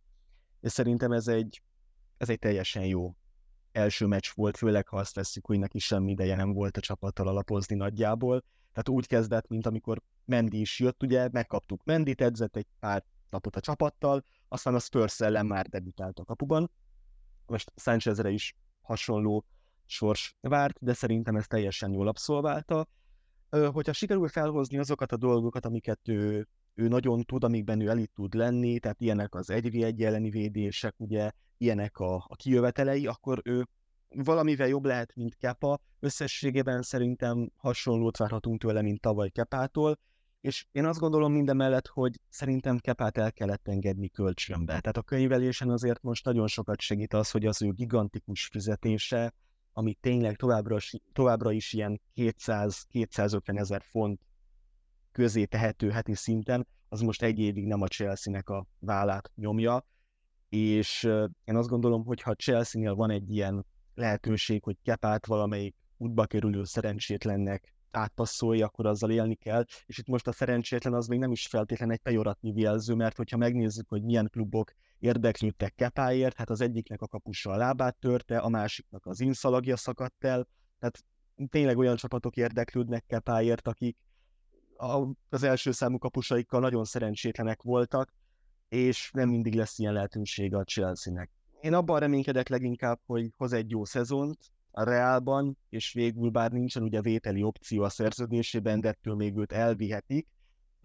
és 0.61 0.73
szerintem 0.73 1.13
ez 1.13 1.29
egy, 1.29 1.63
ez 2.17 2.29
egy 2.29 2.39
teljesen 2.39 2.85
jó 2.85 3.17
első 3.73 4.07
meccs 4.07 4.29
volt, 4.35 4.57
főleg 4.57 4.89
ha 4.89 4.97
azt 4.97 5.15
veszik, 5.15 5.45
hogy 5.45 5.59
neki 5.59 5.79
semmi 5.79 6.11
ideje 6.11 6.37
nem 6.37 6.53
volt 6.53 6.77
a 6.77 6.81
csapattal 6.81 7.29
alapozni 7.29 7.77
nagyjából. 7.77 8.45
Tehát 8.73 8.89
úgy 8.89 9.07
kezdett, 9.07 9.49
mint 9.49 9.67
amikor 9.67 10.03
Mendi 10.25 10.61
is 10.61 10.79
jött, 10.79 11.03
ugye, 11.03 11.29
megkaptuk 11.33 11.85
Mendit, 11.85 12.21
edzett 12.21 12.57
egy 12.57 12.67
pár 12.81 13.05
napot 13.31 13.57
a 13.57 13.61
csapattal, 13.61 14.25
aztán 14.49 14.75
a 14.75 14.79
Spurs 14.79 15.21
ellen 15.21 15.47
már 15.47 15.67
debütált 15.67 16.19
a 16.19 16.25
kapuban. 16.25 16.71
Most 17.47 17.73
Sánchezre 17.77 18.31
is 18.31 18.57
hasonló 18.81 19.45
sors 19.87 20.37
várt, 20.41 20.77
de 20.81 20.93
szerintem 20.93 21.37
ez 21.37 21.47
teljesen 21.47 21.93
jól 21.93 22.09
abszolválta. 22.09 22.89
Hogyha 23.51 23.93
sikerül 23.93 24.29
felhozni 24.29 24.79
azokat 24.79 25.13
a 25.13 25.17
dolgokat, 25.17 25.67
amiket 25.67 26.09
ő, 26.09 26.49
ő 26.75 26.89
nagyon 26.89 27.23
tud, 27.23 27.45
amikben 27.45 27.81
ő 27.81 27.89
elit 27.89 28.11
tud 28.15 28.35
lenni, 28.35 28.79
tehát 28.79 29.01
ilyenek 29.01 29.35
az 29.35 29.51
1 29.51 29.83
egy 29.83 30.03
elleni 30.03 30.31
védések, 30.31 30.95
ugye, 30.97 31.31
ilyenek 31.57 31.99
a, 31.99 32.15
a 32.15 32.37
kijövetelei, 32.37 33.07
akkor 33.07 33.41
ő 33.45 33.67
valamivel 34.09 34.69
jobb 34.69 34.85
lehet, 34.85 35.15
mint 35.15 35.37
Kepa. 35.37 35.81
Összességében 36.01 36.83
szerintem 36.83 37.51
hasonlót 37.57 38.17
várhatunk 38.17 38.61
tőle, 38.61 38.83
mint 38.83 39.01
tavaly 39.01 39.29
Kepától, 39.29 39.99
és 40.41 40.67
én 40.73 40.85
azt 40.85 40.99
gondolom 40.99 41.33
minden 41.33 41.57
mellett, 41.57 41.87
hogy 41.87 42.21
szerintem 42.29 42.79
Kepát 42.79 43.19
el 43.19 43.33
kellett 43.33 43.69
engedni 43.69 44.09
kölcsönbe. 44.09 44.81
Tehát 44.81 44.97
a 44.97 45.03
könyvelésen 45.03 45.71
azért 45.71 46.03
most 46.03 46.25
nagyon 46.25 46.47
sokat 46.47 46.81
segít 46.81 47.15
az, 47.15 47.31
hogy 47.31 47.47
az 47.47 47.63
ő 47.63 47.71
gigantikus 47.71 48.47
fizetése, 48.47 49.35
ami 49.79 49.95
tényleg 49.95 50.37
továbbra, 50.37 50.77
továbbra 51.13 51.53
is 51.53 51.73
ilyen 51.73 52.01
200-250 52.15 53.59
ezer 53.59 53.83
font 53.83 54.21
közé 55.13 55.45
tehető 55.45 55.91
heti 55.91 56.15
szinten, 56.15 56.67
az 56.89 57.01
most 57.01 57.23
egy 57.23 57.39
évig 57.39 57.67
nem 57.67 57.83
a 57.83 57.87
Chelsea-nek 57.87 58.49
a 58.49 58.67
vállát 58.79 59.33
nyomja, 59.35 59.87
és 60.49 61.03
én 61.45 61.57
azt 61.57 61.69
gondolom, 61.69 62.05
hogy 62.05 62.21
ha 62.21 62.35
Chelsea-nél 62.35 62.95
van 62.95 63.11
egy 63.11 63.31
ilyen 63.31 63.67
lehetőség, 63.95 64.63
hogy 64.63 64.77
Kepát 64.83 65.27
valamelyik 65.27 65.75
útba 65.97 66.27
kerülő 66.27 66.65
szerencsétlennek 66.65 67.75
átpasszolja, 67.91 68.67
akkor 68.67 68.87
azzal 68.87 69.11
élni 69.11 69.35
kell, 69.35 69.65
és 69.87 69.99
itt 69.99 70.07
most 70.07 70.27
a 70.27 70.33
szerencsétlen 70.33 70.95
az 70.95 71.07
még 71.07 71.19
nem 71.19 71.33
is 71.33 71.47
feltétlen 71.47 71.91
egy 71.91 72.01
pejoratív 72.01 72.59
jelző, 72.59 72.95
mert 72.95 73.17
hogyha 73.17 73.37
megnézzük, 73.37 73.89
hogy 73.89 74.03
milyen 74.03 74.29
klubok 74.33 74.73
érdeklődtek 74.99 75.75
Kepáért, 75.75 76.37
hát 76.37 76.51
az 76.51 76.61
egyiknek 76.61 77.01
a 77.01 77.07
kapusa 77.07 77.51
a 77.51 77.57
lábát 77.57 77.97
törte, 77.97 78.39
a 78.39 78.49
másiknak 78.49 79.07
az 79.07 79.21
inszalagja 79.21 79.77
szakadt 79.77 80.25
el, 80.25 80.49
tehát 80.79 81.05
tényleg 81.51 81.79
olyan 81.79 81.97
csapatok 81.97 82.37
érdeklődnek 82.37 83.05
Kepáért, 83.07 83.69
akik 83.69 83.97
az 85.29 85.43
első 85.43 85.73
számú 85.73 85.99
kapusaikkal 85.99 86.61
nagyon 86.61 86.85
szerencsétlenek 86.85 87.63
voltak, 87.63 88.15
és 88.69 89.11
nem 89.13 89.29
mindig 89.29 89.55
lesz 89.55 89.79
ilyen 89.79 89.93
lehetősége 89.93 90.57
a 90.57 90.65
Chelsea-nek. 90.65 91.31
Én 91.61 91.75
abban 91.75 92.01
reménykedek 92.01 92.49
leginkább, 92.49 93.01
hogy 93.07 93.33
hoz 93.37 93.53
egy 93.53 93.71
jó 93.71 93.85
szezont 93.85 94.39
a 94.71 94.83
Reálban, 94.83 95.59
és 95.69 95.93
végül 95.93 96.31
bár 96.31 96.51
nincsen 96.53 96.83
ugye 96.83 97.01
vételi 97.01 97.43
opció 97.43 97.83
a 97.83 97.89
szerződésében, 97.89 98.81
de 98.81 98.89
ettől 98.89 99.15
még 99.15 99.37
őt 99.37 99.53
elvihetik. 99.53 100.29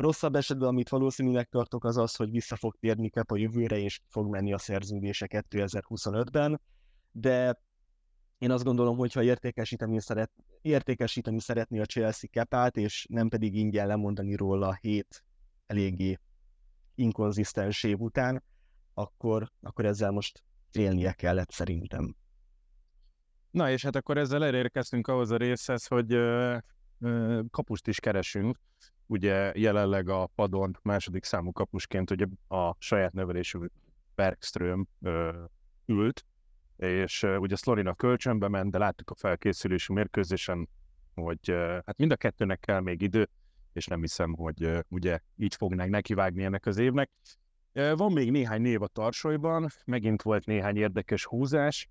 Rosszabb 0.02 0.36
esetben, 0.36 0.68
amit 0.68 0.90
valószínűleg 0.90 1.50
tartok, 1.50 1.84
az 1.84 1.98
az, 1.98 2.16
hogy 2.16 2.32
vissza 2.32 2.56
fog 2.56 2.76
térni 2.80 3.10
Kep 3.10 3.32
a 3.32 3.38
jövőre, 3.38 3.78
és 3.78 4.00
fog 4.08 4.30
menni 4.30 4.54
a 4.54 4.58
szerződése 4.58 5.28
2025-ben, 5.30 6.62
de 7.12 7.62
én 8.38 8.52
azt 8.52 8.64
gondolom, 8.64 8.98
hogy 8.98 9.14
ha 9.14 9.24
értékesíteni, 9.24 10.02
szeret, 10.02 10.32
értékesíteni 10.62 11.40
szeretné 11.40 11.80
a 11.80 11.86
Chelsea 11.86 12.30
Kepát, 12.30 12.78
és 12.78 13.06
nem 13.10 13.30
pedig 13.30 13.56
ingyen 13.56 13.88
lemondani 13.88 14.36
róla 14.36 14.78
hét 14.82 15.24
eléggé 15.66 16.20
inkonzisztens 16.96 17.84
év 17.84 18.00
után, 18.00 18.44
akkor, 18.94 19.52
akkor 19.62 19.86
ezzel 19.86 20.12
most 20.12 20.44
élnie 20.72 21.12
kellett 21.12 21.52
szerintem. 21.52 22.16
Na 23.52 23.72
és 23.72 23.84
hát 23.84 23.96
akkor 23.96 24.18
ezzel 24.18 24.46
elérkeztünk 24.46 25.08
ahhoz 25.08 25.32
a 25.32 25.38
részhez, 25.38 25.86
hogy 25.86 26.18
kapust 27.52 27.88
is 27.88 28.00
keresünk. 28.00 28.60
Ugye 29.06 29.52
jelenleg 29.56 30.10
a 30.10 30.30
padon 30.36 30.78
második 30.82 31.24
számú 31.24 31.52
kapusként 31.52 32.12
ugye 32.12 32.26
a 32.48 32.76
saját 32.80 33.14
nevelésű 33.14 33.60
Bergström 34.16 34.88
ült, 35.86 36.26
és 36.78 37.24
ugye 37.24 37.56
Szlorina 37.56 37.94
kölcsönbe 37.94 38.48
ment, 38.48 38.72
de 38.72 38.78
láttuk 38.78 39.10
a 39.10 39.16
felkészülési 39.16 39.94
mérkőzésen, 39.94 40.70
hogy 41.14 41.50
hát 41.86 41.98
mind 41.98 42.12
a 42.12 42.16
kettőnek 42.16 42.60
kell 42.60 42.80
még 42.80 43.02
idő, 43.02 43.30
és 43.74 43.86
nem 43.86 44.00
hiszem, 44.02 44.34
hogy 44.34 44.86
ugye 44.88 45.20
így 45.36 45.56
fognánk 45.56 45.92
nekivágni 45.92 46.44
ennek 46.44 46.66
az 46.66 46.78
évnek. 46.78 47.12
Van 47.74 48.12
még 48.12 48.32
néhány 48.32 48.62
név 48.62 48.82
a 48.82 48.88
tarsolyban, 48.88 49.68
megint 49.86 50.22
volt 50.22 50.46
néhány 50.46 50.78
érdekes 50.78 51.26
húzás 51.26 51.90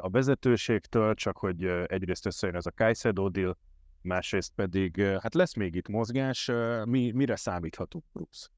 a 0.00 0.10
vezetőségtől, 0.10 1.14
csak 1.14 1.36
hogy 1.36 1.64
egyrészt 1.64 2.26
összejön 2.26 2.56
ez 2.56 2.66
a 2.66 2.72
Kajszedó 2.74 3.28
deal, 3.28 3.58
másrészt 4.06 4.52
pedig, 4.54 5.00
hát 5.00 5.34
lesz 5.34 5.54
még 5.54 5.74
itt 5.74 5.88
mozgás, 5.88 6.50
mi, 6.84 7.10
mire 7.10 7.36
számíthatunk, 7.36 8.04
Bruce? 8.12 8.48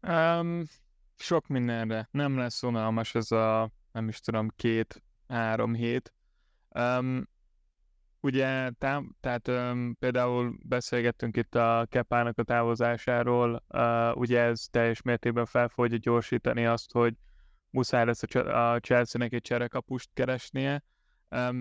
Um, 0.00 0.64
sok 1.16 1.46
mindenre. 1.46 2.08
Nem 2.10 2.36
lesz 2.36 2.62
unalmas 2.62 3.14
ez 3.14 3.30
a, 3.30 3.70
nem 3.92 4.08
is 4.08 4.20
tudom, 4.20 4.48
két-három 4.56 5.74
hét. 5.74 6.12
Um, 6.68 7.30
Ugye, 8.24 8.70
tá- 8.70 9.04
tehát 9.20 9.48
um, 9.48 9.96
például 9.98 10.58
beszélgettünk 10.62 11.36
itt 11.36 11.54
a 11.54 11.86
Kepának 11.90 12.38
a 12.38 12.42
távozásáról, 12.42 13.64
uh, 13.68 14.16
ugye 14.16 14.40
ez 14.40 14.66
teljes 14.70 15.02
mértékben 15.02 15.46
fel 15.46 15.68
fogja 15.68 15.96
gyorsítani 15.96 16.66
azt, 16.66 16.92
hogy 16.92 17.14
muszáj 17.70 18.04
lesz 18.04 18.22
a, 18.22 18.38
a 18.72 18.80
Chelsea-nek 18.80 19.32
egy 19.32 19.40
cserekapust 19.40 20.10
keresnie. 20.14 20.84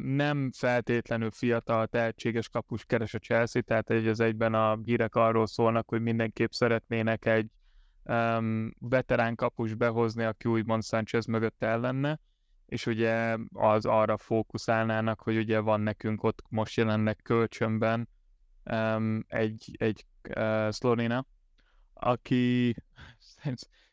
Nem 0.04 0.52
feltétlenül 0.52 1.32
fiatal, 1.32 1.88
tehetséges 1.88 2.50
kapust 2.50 2.86
keres 2.86 3.14
a 3.14 3.20
Chelsea, 3.20 3.62
tehát 3.62 3.90
egy 3.90 4.08
az 4.08 4.20
egyben 4.20 4.54
a 4.54 4.80
hírek 4.84 5.16
arról 5.16 5.48
szólnak, 5.48 5.90
hogy 5.90 6.02
mindenképp 6.02 6.52
szeretnének 6.52 7.26
egy 7.26 7.48
um, 8.04 8.72
veterán 8.80 9.36
kapus 9.36 9.74
behozni, 9.74 10.24
aki 10.24 10.50
úgymond 10.50 10.84
Sanchez 10.84 11.26
mögött 11.26 11.64
ellenne 11.64 12.20
és 12.72 12.86
ugye 12.86 13.38
az 13.54 13.86
arra 13.86 14.18
fókuszálnának, 14.18 15.22
hogy 15.22 15.38
ugye 15.38 15.60
van 15.60 15.82
nekünk 15.82 16.24
ott 16.24 16.44
most 16.50 16.78
jelenleg 16.78 17.20
kölcsönben 17.24 18.10
um, 18.64 19.26
egy, 19.28 19.76
egy 19.78 20.06
uh, 20.36 20.70
Szlorina, 20.70 21.26
aki 21.94 22.76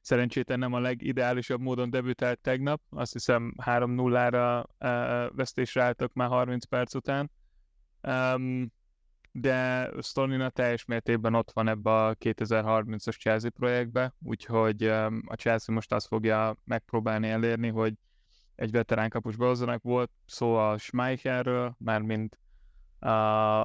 szerencsétlen 0.09 0.59
nem 0.59 0.73
a 0.73 0.79
legideálisabb 0.79 1.61
módon 1.61 1.91
debütált 1.91 2.41
tegnap, 2.41 2.81
azt 2.91 3.13
hiszem 3.13 3.55
3-0-ra 3.65 4.65
uh, 4.65 5.37
vesztésre 5.37 5.83
álltak 5.83 6.13
már 6.13 6.29
30 6.29 6.65
perc 6.65 6.95
után, 6.95 7.31
um, 8.03 8.73
de 9.33 9.91
Stolnina 10.03 10.51
teljes 10.51 10.85
mértékben 10.85 11.35
ott 11.35 11.51
van 11.51 11.69
ebbe 11.69 11.91
a 11.91 12.15
2030-as 12.15 13.19
Chelsea 13.19 13.51
projektbe, 13.51 14.15
úgyhogy 14.23 14.83
a 15.27 15.35
Chelsea 15.35 15.75
most 15.75 15.93
azt 15.93 16.07
fogja 16.07 16.57
megpróbálni 16.65 17.29
elérni, 17.29 17.69
hogy 17.69 17.95
egy 18.55 18.71
veterán 18.71 19.09
kapus 19.09 19.37
behozzanak. 19.37 19.83
Volt 19.83 20.11
szó 20.27 20.55
a 20.55 20.79
Schmeichelről, 20.79 21.77
mármint 21.79 22.39
a, 22.99 23.09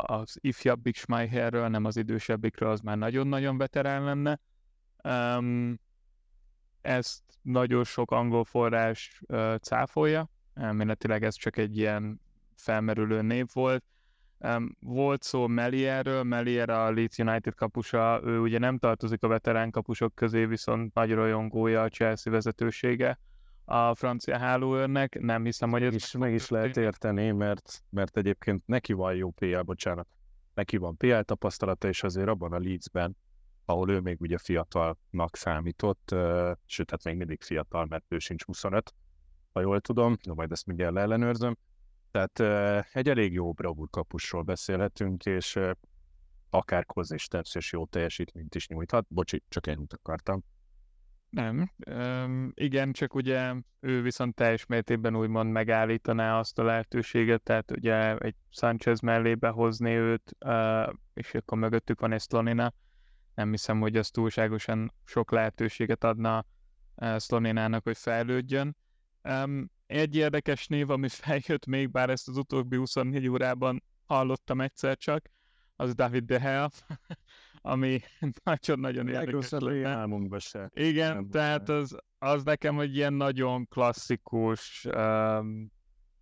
az 0.01 0.38
ifjabbik 0.41 0.95
Schmeichelről, 0.95 1.67
nem 1.67 1.86
az 1.86 1.97
idősebbikről, 1.97 2.69
az 2.69 2.79
már 2.79 2.97
nagyon-nagyon 2.97 3.58
veterán 3.58 4.03
lenne. 4.03 4.39
Ezt 6.83 7.21
nagyon 7.41 7.83
sok 7.83 8.11
angol 8.11 8.43
forrás 8.43 9.21
uh, 9.27 9.55
cáfolja, 9.55 10.29
elméletileg 10.53 11.23
ez 11.23 11.35
csak 11.35 11.57
egy 11.57 11.77
ilyen 11.77 12.21
felmerülő 12.55 13.21
név 13.21 13.45
volt. 13.53 13.83
Um, 14.39 14.77
volt 14.79 15.23
szó 15.23 15.47
Melierről, 15.47 16.23
Melier 16.23 16.69
a 16.69 16.91
Leeds 16.91 17.17
United 17.17 17.55
kapusa, 17.55 18.21
ő 18.23 18.39
ugye 18.39 18.59
nem 18.59 18.77
tartozik 18.77 19.23
a 19.23 19.27
veterán 19.27 19.71
kapusok 19.71 20.15
közé, 20.15 20.45
viszont 20.45 20.93
nagy 20.93 21.11
rajongója 21.11 21.81
a 21.81 21.89
Chelsea 21.89 22.31
vezetősége 22.33 23.19
a 23.65 23.95
francia 23.95 24.37
hálóőrnek, 24.37 25.19
nem 25.19 25.43
hiszem, 25.43 25.69
hogy 25.69 25.83
ez... 25.83 25.93
És 25.93 26.11
meg 26.11 26.33
is 26.33 26.49
lehet 26.49 26.77
érteni, 26.77 27.31
mert, 27.31 27.83
mert 27.89 28.17
egyébként 28.17 28.63
neki 28.65 28.93
van 28.93 29.15
jó 29.15 29.29
PL, 29.29 29.59
bocsánat, 29.59 30.07
neki 30.53 30.77
van 30.77 30.97
PL 30.97 31.19
tapasztalata, 31.19 31.87
és 31.87 32.03
azért 32.03 32.27
abban 32.27 32.53
a 32.53 32.59
Leedsben, 32.59 33.17
ahol 33.65 33.89
ő 33.89 33.99
még 33.99 34.21
ugye 34.21 34.38
fiatalnak 34.38 35.36
számított, 35.36 36.15
sőt, 36.65 36.89
hát 36.89 37.04
még 37.04 37.15
mindig 37.15 37.41
fiatal, 37.41 37.86
mert 37.86 38.06
ő 38.08 38.19
sincs 38.19 38.43
25, 38.43 38.93
ha 39.54 39.62
jól 39.62 39.82
tudom, 39.82 40.17
de 40.23 40.34
majd 40.34 40.52
ezt 40.52 40.65
mindjárt 40.65 40.93
leellenőrzöm. 40.93 41.58
Tehát 42.12 42.39
egy 42.93 43.10
elég 43.10 43.34
jó 43.34 43.52
bravúr 43.52 43.89
kapusról 43.89 44.41
beszélhetünk, 44.41 45.26
és 45.26 45.60
akár 46.49 46.86
konzisztens 46.86 47.71
jó 47.71 47.86
teljesítményt 47.86 48.56
is 48.56 48.67
nyújthat. 48.67 49.06
Bocsi, 49.10 49.43
csak 49.49 49.67
ennyit 49.67 49.93
akartam. 49.93 50.43
Nem. 51.30 51.71
Üm, 51.88 52.52
igen, 52.56 52.91
csak 52.91 53.13
ugye 53.13 53.54
ő 53.80 54.02
viszont 54.02 54.36
teljes 54.36 54.65
mértékben 54.65 55.15
úgymond 55.15 55.52
megállítaná 55.52 56.39
azt 56.39 56.60
a 56.60 56.63
lehetőséget, 56.63 57.41
tehát 57.41 57.71
ugye 57.71 58.17
egy 58.17 58.36
Sanchez 58.49 58.99
mellé 58.99 59.36
behozni 59.36 59.91
őt, 59.91 60.36
és 61.13 61.34
akkor 61.34 61.58
mögöttük 61.58 61.99
van 61.99 62.12
egy 62.12 62.21
Slonina. 62.21 62.73
Nem 63.35 63.49
hiszem, 63.49 63.79
hogy 63.79 63.97
az 63.97 64.09
túlságosan 64.09 64.93
sok 65.05 65.31
lehetőséget 65.31 66.03
adna 66.03 66.45
uh, 66.95 67.19
Sloninának, 67.19 67.83
hogy 67.83 67.97
fejlődjön. 67.97 68.77
Egy 69.85 70.15
érdekes 70.15 70.67
név, 70.67 70.89
ami 70.89 71.09
feljött 71.25 71.65
még, 71.65 71.91
bár 71.91 72.09
ezt 72.09 72.27
az 72.27 72.37
utóbbi 72.37 72.75
24 72.75 73.27
órában 73.27 73.83
hallottam 74.05 74.61
egyszer 74.61 74.97
csak, 74.97 75.29
az 75.75 75.95
David 75.95 76.23
De 76.23 76.37
Gea, 76.37 76.69
ami 77.61 77.99
nagyon-nagyon 78.43 79.07
érdekes. 79.07 79.51
Legrosszabb 79.51 80.39
se. 80.39 80.69
Igen, 80.73 81.13
Nem 81.13 81.29
tehát 81.29 81.69
az, 81.69 81.97
az 82.17 82.43
nekem 82.43 82.79
egy 82.79 82.95
ilyen 82.95 83.13
nagyon 83.13 83.67
klasszikus, 83.67 84.87
um, 84.95 85.71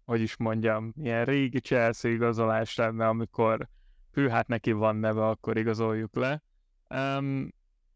hogy 0.06 0.22
is 0.22 0.38
mondjam, 0.38 0.94
ilyen 0.98 1.26
régi 1.26 1.60
Chelsea 1.60 2.12
igazolás 2.12 2.76
lenne, 2.76 3.08
amikor 3.08 3.68
hű, 4.12 4.28
hát 4.28 4.48
neki 4.48 4.72
van 4.72 4.96
neve, 4.96 5.28
akkor 5.28 5.58
igazoljuk 5.58 6.16
le. 6.16 6.44
Um, 6.94 7.54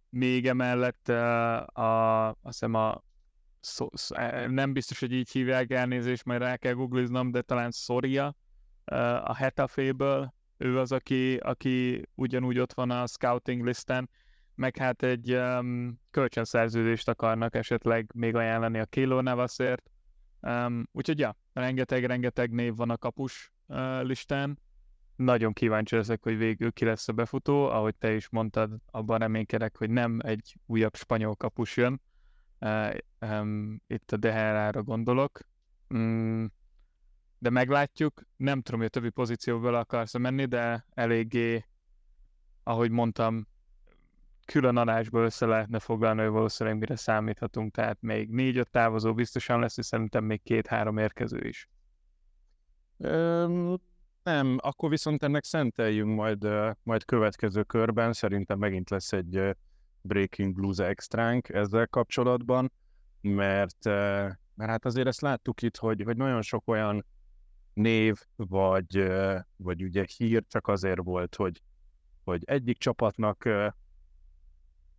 még 0.10 0.48
emellett 0.48 1.06
uh, 1.10 1.80
a, 1.80 2.28
azt 2.28 2.38
hiszem 2.42 2.74
a 2.74 3.04
szó, 3.60 3.88
szó, 3.94 4.16
nem 4.48 4.74
biztos, 4.74 5.00
hogy 5.00 5.12
így 5.12 5.32
hívják 5.32 5.72
elnézést, 5.72 6.26
majd 6.26 6.42
rá 6.42 6.56
kell 6.56 6.74
googliznom, 6.74 7.32
de 7.32 7.42
talán 7.42 7.72
Soria 7.72 8.36
uh, 8.92 9.30
a 9.30 9.34
Hetaféből, 9.34 10.34
ő 10.58 10.80
az, 10.80 10.92
aki, 10.92 11.36
aki 11.36 12.06
ugyanúgy 12.16 12.60
ott 12.60 12.74
van 12.74 12.92
a 12.92 13.08
scouting 13.08 13.66
listen, 13.66 14.10
meg 14.56 14.78
hát 14.78 15.04
egy 15.04 15.34
um, 15.34 16.00
kölcsönszerződést 16.12 17.08
akarnak 17.08 17.56
esetleg 17.56 18.12
még 18.14 18.36
ajánlani 18.36 18.80
a 18.80 18.86
Kilo 18.86 19.22
Navasért. 19.22 19.92
Um, 20.40 20.88
úgyhogy 20.92 21.20
ja, 21.20 21.38
rengeteg-rengeteg 21.54 22.52
név 22.52 22.76
van 22.76 22.90
a 22.90 22.98
kapus 22.98 23.52
uh, 23.66 24.04
listán. 24.04 24.60
Nagyon 25.15 25.54
kíváncsi 25.54 25.95
leszek, 25.95 26.23
hogy 26.23 26.38
végül 26.38 26.71
ki 26.71 26.86
lesz 26.86 27.08
a 27.08 27.13
befutó. 27.13 27.65
Ahogy 27.65 27.95
te 27.95 28.13
is 28.13 28.30
mondtad, 28.30 28.71
abban 28.91 29.19
reménykedek, 29.19 29.78
hogy 29.78 29.89
nem 29.89 30.19
egy 30.23 30.56
újabb 30.65 30.95
spanyol 30.95 31.36
kapus 31.36 31.78
jön. 31.78 32.01
Um, 33.19 33.82
itt 33.88 34.12
a 34.12 34.17
Deherára 34.17 34.84
gondolok. 34.84 35.39
Mm, 35.95 36.45
de 37.38 37.49
meglátjuk. 37.49 38.21
Nem 38.36 38.62
tudom, 38.62 38.80
hogy 38.80 38.89
a 38.89 38.91
többi 38.91 39.10
pozícióból 39.10 39.75
akarsz 39.75 40.17
menni, 40.17 40.45
de 40.45 40.86
eléggé, 40.93 41.65
ahogy 42.63 42.91
mondtam, 42.91 43.47
külön 44.45 44.78
adásból 44.78 45.23
össze 45.23 45.45
lehetne 45.45 45.80
foglalni, 45.80 46.21
hogy 46.21 46.32
valószínűleg 46.32 46.80
mire 46.80 46.95
számíthatunk, 46.95 47.73
tehát 47.73 48.01
még 48.01 48.30
négy-öt 48.30 48.69
távozó 48.69 49.13
biztosan 49.13 49.60
lesz, 49.60 49.78
és 49.78 49.86
szerintem 49.86 50.23
még 50.23 50.43
két-három 50.43 50.97
érkező 50.97 51.47
is. 51.47 51.69
Öm, 52.97 53.78
nem, 54.26 54.58
akkor 54.62 54.90
viszont 54.90 55.24
ennek 55.24 55.44
szenteljünk 55.44 56.16
majd, 56.16 56.48
majd 56.84 57.06
következő 57.06 57.64
körben. 57.64 58.14
Szerintem 58.14 58.60
megint 58.60 58.90
lesz 58.90 59.14
egy 59.14 59.56
Breaking 60.02 60.54
Blues 60.54 60.78
extránk 60.78 61.50
ezzel 61.50 61.88
kapcsolatban, 61.88 62.72
mert, 63.22 63.84
mert 64.56 64.70
hát 64.70 64.86
azért 64.86 65.08
ezt 65.08 65.22
láttuk 65.22 65.62
itt, 65.62 65.78
hogy, 65.78 66.02
hogy 66.04 66.18
nagyon 66.18 66.42
sok 66.42 66.68
olyan 66.68 67.06
név, 67.74 68.16
vagy, 68.36 69.12
vagy 69.56 69.84
ugye 69.84 70.06
hír 70.18 70.44
csak 70.48 70.68
azért 70.68 71.04
volt, 71.04 71.36
hogy, 71.36 71.62
hogy 72.24 72.44
egyik 72.46 72.78
csapatnak 72.78 73.50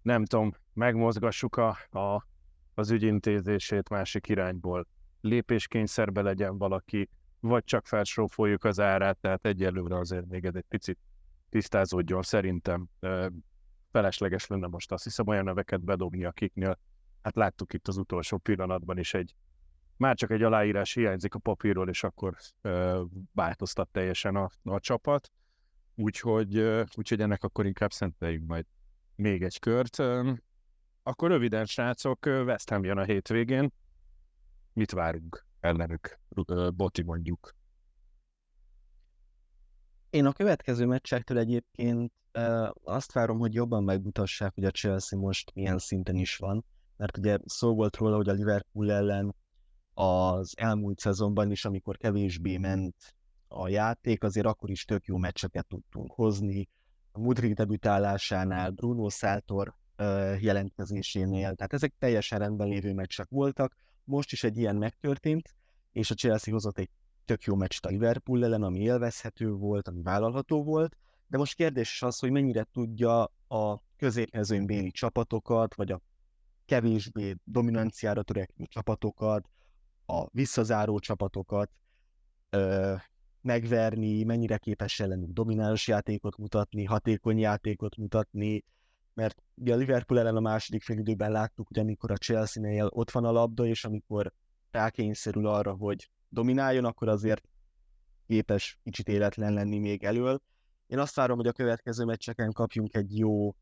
nem 0.03 0.25
tudom, 0.25 0.53
megmozgassuk 0.73 1.57
a, 1.57 1.69
a, 1.91 2.27
az 2.75 2.91
ügyintézését 2.91 3.89
másik 3.89 4.29
irányból, 4.29 4.87
lépéskényszerbe 5.21 6.23
legyen 6.23 6.59
valaki, 6.59 7.09
vagy 7.47 7.65
csak 7.65 7.87
felsrófoljuk 7.87 8.65
az 8.65 8.81
árát, 8.81 9.19
tehát 9.19 9.47
egyelőre 9.47 9.99
azért 9.99 10.27
még 10.27 10.45
ez 10.45 10.55
egy 10.55 10.65
picit 10.69 10.99
tisztázódjon 11.49 12.23
szerintem. 12.23 12.89
Felesleges 13.93 14.47
lenne 14.47 14.67
most 14.67 14.93
azt 14.93 15.05
hiszem 15.05 15.27
olyan 15.27 15.45
neveket 15.45 15.81
bedobni, 15.81 16.25
akiknél, 16.25 16.79
hát 17.23 17.37
láttuk 17.37 17.73
itt 17.73 17.89
az 17.89 17.97
utolsó 17.97 18.39
pillanatban 18.39 18.99
is 18.99 19.15
egy, 19.15 19.35
már 19.97 20.17
csak 20.17 20.31
egy 20.31 20.43
aláírás 20.43 20.95
hiányzik 20.95 21.35
a 21.35 21.39
papírról, 21.39 21.89
és 21.89 22.05
akkor 22.05 22.37
változtat 23.33 23.89
teljesen 23.89 24.37
a, 24.37 24.51
a 24.63 24.81
csapat. 24.81 25.31
Úgyhogy, 25.95 26.59
úgyhogy 26.97 27.21
ennek 27.21 27.45
akkor 27.45 27.67
inkább 27.67 27.93
szenteljünk 27.93 28.47
majd 28.47 28.67
még 29.15 29.43
egy 29.43 29.59
kört. 29.59 30.03
Akkor 31.03 31.31
röviden, 31.31 31.65
srácok, 31.65 32.27
West 32.27 32.71
Ham 32.71 32.85
jön 32.85 32.99
a 32.99 33.05
hétvégén. 33.05 33.73
Mit 34.73 34.91
várunk 34.91 35.47
ellenük? 35.61 36.21
Boti 36.75 37.03
mondjuk. 37.03 37.55
Én 40.11 40.27
a 40.27 40.33
következő 40.33 40.87
meccsektől 40.87 41.39
egyébként 41.39 42.13
azt 42.85 43.13
várom, 43.13 43.39
hogy 43.39 43.55
jobban 43.55 43.85
megmutassák, 43.85 44.55
hogy 44.55 44.65
a 44.65 44.71
Chelsea 44.71 45.19
most 45.19 45.55
milyen 45.55 45.79
szinten 45.79 46.17
is 46.17 46.37
van, 46.37 46.65
mert 46.97 47.17
ugye 47.17 47.39
szó 47.45 47.75
volt 47.75 47.97
róla, 47.97 48.17
hogy 48.17 48.29
a 48.29 48.33
Liverpool 48.33 48.93
ellen 48.93 49.35
az 49.95 50.55
elmúlt 50.59 50.99
szezonban 50.99 51.51
is, 51.51 51.65
amikor 51.65 51.97
kevésbé 51.97 52.57
ment 52.57 53.15
a 53.49 53.69
játék, 53.69 54.23
azért 54.23 54.47
akkor 54.47 54.71
is 54.71 54.85
tök 54.85 55.05
jó 55.05 55.17
meccseket 55.17 55.67
tudtunk 55.67 56.13
hozni, 56.13 56.69
a 57.13 57.21
Mudrik 57.21 57.55
debütálásánál, 57.55 58.71
Bruno 58.71 59.11
Szátor 59.11 59.75
jelentkezésénél, 60.39 61.55
tehát 61.55 61.73
ezek 61.73 61.95
teljesen 61.99 62.39
rendben 62.39 62.69
lévő 62.69 62.93
meccsek 62.95 63.29
voltak, 63.29 63.77
most 64.07 64.33
is 64.33 64.45
egy 64.45 64.59
ilyen 64.59 64.77
megtörtént, 64.77 65.55
és 65.93 66.11
a 66.11 66.15
Chelsea 66.15 66.53
hozott 66.53 66.79
egy 66.79 66.91
tök 67.25 67.43
jó 67.43 67.55
meccset 67.55 67.85
a 67.85 67.89
Liverpool 67.89 68.45
ellen, 68.45 68.63
ami 68.63 68.81
élvezhető 68.81 69.51
volt, 69.51 69.89
ami 69.89 70.03
vállalható 70.03 70.65
volt, 70.65 70.97
de 71.27 71.39
most 71.39 71.55
kérdés 71.55 71.93
is 71.93 72.03
az, 72.03 72.19
hogy 72.19 72.31
mennyire 72.31 72.67
tudja 72.73 73.23
a 73.49 73.83
béli 74.49 74.91
csapatokat, 74.91 75.75
vagy 75.75 75.93
a 75.93 76.01
kevésbé 76.65 77.37
dominanciára 77.45 78.23
törekvő 78.23 78.65
csapatokat, 78.65 79.51
a 80.07 80.27
visszazáró 80.31 80.99
csapatokat 80.99 81.71
ö, 82.51 82.95
megverni, 83.41 84.25
mennyire 84.25 84.59
képes 84.59 85.01
ellenük 85.01 85.31
domináns 85.31 85.89
játékot 85.89 86.37
mutatni, 86.37 86.85
hatékony 86.85 87.39
játékot 87.39 87.97
mutatni, 87.97 88.65
mert 89.17 89.43
ugye 89.55 89.73
a 89.73 89.77
Liverpool 89.77 90.21
ellen 90.21 90.37
a 90.37 90.41
második 90.41 90.83
fél 90.83 90.99
időben 90.99 91.31
láttuk, 91.31 91.69
hogy 91.69 91.79
amikor 91.79 92.11
a 92.11 92.17
Chelsea-nél 92.17 92.87
ott 92.93 93.11
van 93.11 93.25
a 93.25 93.31
labda, 93.31 93.67
és 93.67 93.85
amikor 93.85 94.33
rákényszerül 94.71 95.47
arra, 95.47 95.73
hogy 95.73 96.11
domináljon, 96.29 96.85
akkor 96.85 97.09
azért 97.09 97.49
képes 98.27 98.79
kicsit 98.83 99.09
életlen 99.09 99.53
lenni 99.53 99.79
még 99.79 100.05
elől. 100.05 100.41
Én 100.87 100.99
azt 100.99 101.15
várom, 101.15 101.37
hogy 101.37 101.47
a 101.47 101.53
következő 101.53 102.05
meccseken 102.05 102.53
kapjunk 102.53 102.95
egy 102.95 103.19
jó 103.19 103.49
uh, 103.49 103.55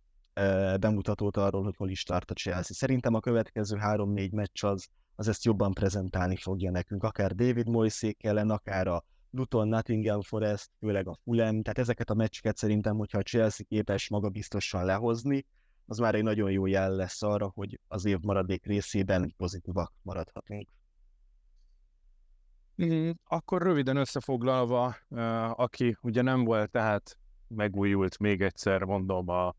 bemutatót 0.79 1.37
arról, 1.37 1.63
hogy 1.63 1.77
hol 1.77 1.91
is 1.91 2.03
tart 2.03 2.31
a 2.31 2.35
Chelsea. 2.35 2.77
Szerintem 2.77 3.15
a 3.15 3.21
következő 3.21 3.77
három-négy 3.77 4.33
meccs 4.33 4.65
az, 4.65 4.89
az 5.15 5.29
ezt 5.29 5.45
jobban 5.45 5.73
prezentálni 5.73 6.37
fogja 6.37 6.71
nekünk, 6.71 7.03
akár 7.03 7.35
David 7.35 7.69
Moisék 7.69 8.25
ellen, 8.25 8.51
akár 8.51 8.87
a 8.87 9.05
Luton, 9.37 9.69
Nottingham 9.69 10.21
Forest, 10.21 10.71
főleg 10.79 11.09
a 11.09 11.19
Fulham, 11.25 11.63
tehát 11.63 11.79
ezeket 11.79 12.11
a 12.11 12.15
meccseket 12.15 12.57
szerintem, 12.57 12.97
hogyha 12.97 13.19
a 13.19 13.23
Chelsea 13.23 13.67
képes 13.69 14.09
magabiztosan 14.09 14.85
lehozni, 14.85 15.47
az 15.87 15.99
már 15.99 16.15
egy 16.15 16.23
nagyon 16.23 16.51
jó 16.51 16.67
jel 16.67 16.95
lesz 16.95 17.23
arra, 17.23 17.51
hogy 17.55 17.81
az 17.89 18.05
év 18.05 18.19
maradék 18.21 18.67
részében 18.67 19.35
pozitívak 19.37 19.93
maradhatunk. 20.03 20.69
Mm, 22.85 23.11
akkor 23.25 23.63
röviden 23.63 23.97
összefoglalva, 23.97 24.97
aki 25.51 25.97
ugye 26.01 26.23
nem 26.23 26.45
volt, 26.45 26.71
tehát 26.71 27.19
megújult 27.49 28.19
még 28.19 28.43
egyszer, 28.43 28.83
mondom, 28.83 29.29
a, 29.29 29.55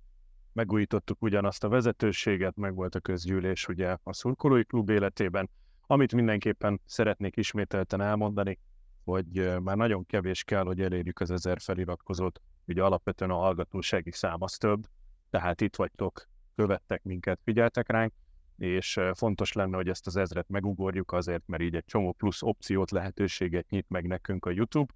megújítottuk 0.53 1.21
ugyanazt 1.21 1.63
a 1.63 1.69
vezetőséget, 1.69 2.55
meg 2.55 2.75
volt 2.75 2.95
a 2.95 2.99
közgyűlés 2.99 3.67
ugye 3.67 3.97
a 4.03 4.13
szurkolói 4.13 4.63
klub 4.63 4.89
életében, 4.89 5.49
amit 5.87 6.13
mindenképpen 6.13 6.81
szeretnék 6.85 7.35
ismételten 7.35 8.01
elmondani, 8.01 8.59
hogy 9.05 9.61
már 9.61 9.77
nagyon 9.77 10.05
kevés 10.05 10.43
kell, 10.43 10.63
hogy 10.63 10.81
elérjük 10.81 11.19
az 11.19 11.31
ezer 11.31 11.59
feliratkozót. 11.61 12.41
Ugye 12.65 12.83
alapvetően 12.83 13.31
a 13.31 13.35
hallgatósági 13.35 14.11
szám 14.11 14.41
az 14.41 14.57
több, 14.57 14.87
tehát 15.29 15.61
itt 15.61 15.75
vagytok, 15.75 16.27
követtek 16.55 17.03
minket, 17.03 17.39
figyeltek 17.43 17.89
ránk, 17.89 18.13
és 18.57 18.99
fontos 19.13 19.51
lenne, 19.51 19.75
hogy 19.75 19.89
ezt 19.89 20.07
az 20.07 20.15
ezret 20.15 20.49
megugorjuk 20.49 21.11
azért, 21.11 21.43
mert 21.47 21.63
így 21.63 21.75
egy 21.75 21.85
csomó 21.85 22.11
plusz 22.11 22.41
opciót, 22.41 22.91
lehetőséget 22.91 23.69
nyit 23.69 23.89
meg 23.89 24.07
nekünk 24.07 24.45
a 24.45 24.51
YouTube, 24.51 24.93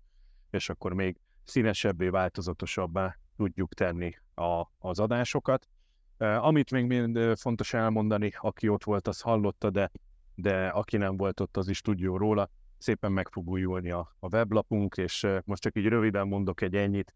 és 0.49 0.69
akkor 0.69 0.93
még 0.93 1.19
színesebbé, 1.43 2.07
változatosabbá 2.07 3.17
tudjuk 3.35 3.73
tenni 3.73 4.15
a, 4.35 4.63
az 4.77 4.99
adásokat. 4.99 5.67
Amit 6.17 6.71
még 6.71 6.85
mind 6.85 7.37
fontos 7.37 7.73
elmondani, 7.73 8.31
aki 8.37 8.69
ott 8.69 8.83
volt, 8.83 9.07
az 9.07 9.21
hallotta, 9.21 9.69
de, 9.69 9.91
de 10.35 10.67
aki 10.67 10.97
nem 10.97 11.17
volt 11.17 11.39
ott, 11.39 11.57
az 11.57 11.67
is 11.67 11.81
tudjon 11.81 12.17
róla, 12.17 12.49
szépen 12.79 13.11
meg 13.11 13.27
fog 13.31 13.47
újulni 13.47 13.91
a, 13.91 14.15
a 14.19 14.27
weblapunk, 14.27 14.97
és 14.97 15.27
most 15.43 15.61
csak 15.61 15.77
így 15.77 15.87
röviden 15.87 16.27
mondok 16.27 16.61
egy 16.61 16.75
ennyit. 16.75 17.13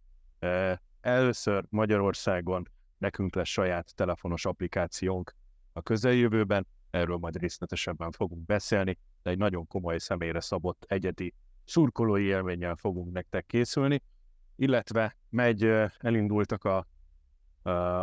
Először 1.01 1.65
Magyarországon 1.69 2.67
nekünk 2.97 3.35
lesz 3.35 3.47
saját 3.47 3.95
telefonos 3.95 4.45
applikációnk 4.45 5.35
a 5.73 5.81
közeljövőben, 5.81 6.67
erről 6.89 7.17
majd 7.17 7.37
részletesebben 7.37 8.11
fogunk 8.11 8.45
beszélni, 8.45 8.97
de 9.21 9.29
egy 9.29 9.37
nagyon 9.37 9.67
komoly 9.67 9.97
személyre 9.97 10.39
szabott 10.39 10.85
egyedi 10.87 11.33
szurkolói 11.65 12.23
élménnyel 12.23 12.75
fogunk 12.75 13.13
nektek 13.13 13.45
készülni, 13.45 14.01
illetve 14.55 15.17
megy, 15.29 15.63
elindultak 15.97 16.63
a, 16.63 16.87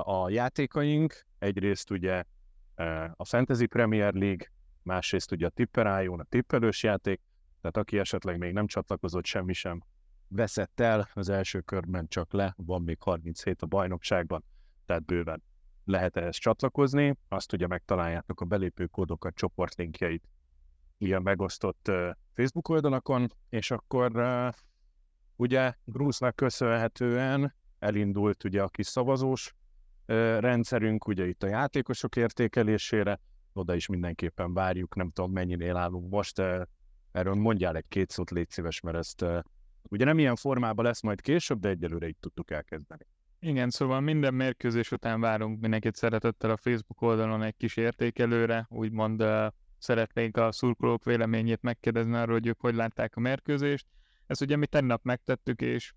a, 0.01 0.31
játékaink, 0.31 1.27
egyrészt 1.39 1.91
ugye 1.91 2.25
a 3.17 3.25
Fantasy 3.25 3.67
Premier 3.67 4.15
League, 4.15 4.47
másrészt 4.83 5.33
ugye 5.33 5.47
a 5.47 5.51
tipperájón, 5.51 6.21
a 6.21 6.25
tippelős 6.25 6.83
játék, 6.83 7.21
tehát 7.61 7.77
aki 7.77 7.99
esetleg 7.99 8.39
még 8.39 8.53
nem 8.53 8.67
csatlakozott, 8.67 9.25
semmi 9.25 9.53
sem 9.53 9.83
veszett 10.29 10.81
el, 10.81 11.09
az 11.15 11.29
első 11.29 11.61
körben 11.61 12.09
csak 12.09 12.33
le, 12.33 12.55
van 12.57 12.83
még 12.83 12.97
37 13.01 13.63
a 13.63 13.67
bajnokságban, 13.67 14.45
tehát 14.87 15.05
bőven 15.05 15.43
lehet 15.85 16.17
ehhez 16.17 16.37
csatlakozni, 16.37 17.17
azt 17.29 17.53
ugye 17.53 17.67
megtaláljátok 17.67 18.41
a 18.41 18.45
belépő 18.45 18.87
kódokat, 18.87 19.35
csoportlinkjeit 19.35 20.29
ilyen 20.99 21.23
megosztott 21.23 21.91
Facebook 22.35 22.69
oldalakon, 22.69 23.33
és 23.49 23.71
akkor 23.71 24.13
ugye 25.37 25.75
Bruce-nak 25.85 26.37
köszönhetően 26.37 27.55
elindult 27.79 28.45
ugye 28.45 28.63
a 28.63 28.69
kis 28.69 28.87
szavazós 28.87 29.55
rendszerünk, 30.39 31.07
ugye 31.07 31.27
itt 31.27 31.43
a 31.43 31.47
játékosok 31.47 32.17
értékelésére, 32.17 33.21
oda 33.53 33.75
is 33.75 33.87
mindenképpen 33.87 34.55
várjuk, 34.55 34.95
nem 34.95 35.11
tudom 35.11 35.33
mennyinél 35.33 35.77
állunk 35.77 36.11
most, 36.11 36.43
erről 37.13 37.35
mondjál 37.35 37.77
egy 37.77 37.89
két 37.89 38.11
szót, 38.11 38.31
légy 38.31 38.51
szíves, 38.51 38.81
mert 38.81 38.97
ezt 38.97 39.23
uh, 39.23 39.39
ugye 39.83 40.05
nem 40.05 40.19
ilyen 40.19 40.37
formában 40.37 40.85
lesz 40.85 41.01
majd 41.01 41.21
később, 41.21 41.61
de 41.61 41.69
egyelőre 41.69 42.09
itt 42.09 42.21
tudtuk 42.21 42.51
elkezdeni. 42.51 43.07
Igen, 43.41 43.71
szóval 43.71 44.01
minden 44.01 44.35
mérkőzés 44.35 44.91
után 44.91 45.21
várunk 45.21 45.61
mindenkit 45.61 45.97
szeretettel 45.97 46.51
a 46.51 46.57
Facebook 46.57 47.03
oldalon 47.03 47.43
egy 47.43 47.57
kis 47.57 47.77
értékelőre, 47.77 48.67
úgymond 48.71 49.23
uh, 49.23 49.47
szeretnénk 49.79 50.37
a 50.37 50.53
szurkolók 50.53 51.05
véleményét 51.05 51.63
megkérdezni 51.63 52.15
arról, 52.15 52.35
hogy 52.35 52.47
ők 52.47 52.61
hogy 52.61 52.75
látták 52.75 53.17
a 53.17 53.21
mérkőzést. 53.21 53.87
Ezt 54.27 54.41
ugye 54.41 54.57
mi 54.57 54.67
tegnap 54.67 55.03
megtettük, 55.05 55.61
és 55.61 55.93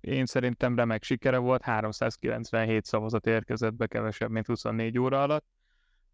én 0.00 0.26
szerintem 0.26 0.76
remek 0.76 1.02
sikere 1.02 1.38
volt, 1.38 1.62
397 1.62 2.84
szavazat 2.84 3.26
érkezett 3.26 3.74
be 3.74 3.86
kevesebb, 3.86 4.30
mint 4.30 4.46
24 4.46 4.98
óra 4.98 5.22
alatt. 5.22 5.46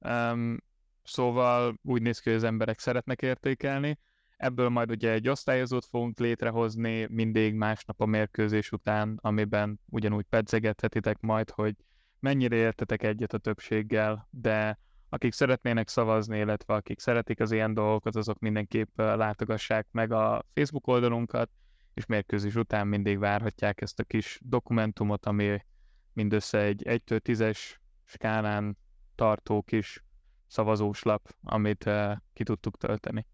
Um, 0.00 0.56
szóval 1.02 1.78
úgy 1.82 2.02
néz 2.02 2.18
ki, 2.18 2.28
hogy 2.28 2.38
az 2.38 2.44
emberek 2.44 2.78
szeretnek 2.78 3.22
értékelni. 3.22 3.98
Ebből 4.38 4.68
majd 4.68 4.90
ugye 4.90 5.12
egy 5.12 5.28
osztályozót 5.28 5.84
fogunk 5.84 6.18
létrehozni 6.18 7.06
mindig 7.10 7.54
másnap 7.54 8.00
a 8.00 8.06
mérkőzés 8.06 8.72
után, 8.72 9.18
amiben 9.22 9.80
ugyanúgy 9.86 10.24
pedzegethetitek 10.24 11.20
majd, 11.20 11.50
hogy 11.50 11.74
mennyire 12.20 12.56
értetek 12.56 13.02
egyet 13.02 13.32
a 13.32 13.38
többséggel, 13.38 14.28
de 14.30 14.78
akik 15.08 15.32
szeretnének 15.32 15.88
szavazni, 15.88 16.38
illetve 16.38 16.74
akik 16.74 17.00
szeretik 17.00 17.40
az 17.40 17.52
ilyen 17.52 17.74
dolgokat, 17.74 18.16
azok 18.16 18.38
mindenképp 18.38 18.98
látogassák 18.98 19.86
meg 19.90 20.12
a 20.12 20.44
Facebook 20.54 20.86
oldalunkat, 20.86 21.50
és 21.94 22.06
mérkőzés 22.06 22.54
után 22.54 22.86
mindig 22.86 23.18
várhatják 23.18 23.80
ezt 23.80 24.00
a 24.00 24.04
kis 24.04 24.40
dokumentumot, 24.42 25.26
ami 25.26 25.64
mindössze 26.12 26.58
egy 26.58 26.82
1-től 26.84 27.20
10-es 27.24 27.58
skálán 28.04 28.76
tartó 29.14 29.62
kis 29.62 30.04
szavazóslap, 30.46 31.34
amit 31.42 31.90
ki 32.32 32.44
tudtuk 32.44 32.76
tölteni. 32.76 33.26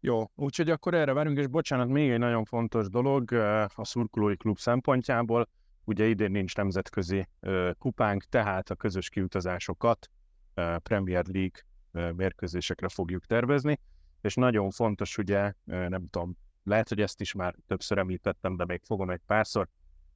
Jó, 0.00 0.30
úgyhogy 0.34 0.70
akkor 0.70 0.94
erre 0.94 1.12
várunk, 1.12 1.38
és 1.38 1.46
bocsánat, 1.46 1.88
még 1.88 2.10
egy 2.10 2.18
nagyon 2.18 2.44
fontos 2.44 2.88
dolog 2.88 3.32
a 3.74 3.84
szurkolói 3.84 4.36
klub 4.36 4.58
szempontjából, 4.58 5.48
ugye 5.84 6.06
idén 6.06 6.30
nincs 6.30 6.56
nemzetközi 6.56 7.28
kupánk, 7.78 8.24
tehát 8.24 8.70
a 8.70 8.74
közös 8.74 9.08
kiutazásokat 9.08 10.10
Premier 10.82 11.24
League 11.26 12.12
mérkőzésekre 12.12 12.88
fogjuk 12.88 13.26
tervezni, 13.26 13.80
és 14.20 14.34
nagyon 14.34 14.70
fontos, 14.70 15.18
ugye, 15.18 15.52
nem 15.64 16.08
tudom, 16.10 16.36
lehet, 16.64 16.88
hogy 16.88 17.00
ezt 17.00 17.20
is 17.20 17.32
már 17.32 17.54
többször 17.66 17.98
említettem, 17.98 18.56
de 18.56 18.64
még 18.64 18.82
fogom 18.84 19.10
egy 19.10 19.22
párszor, 19.26 19.68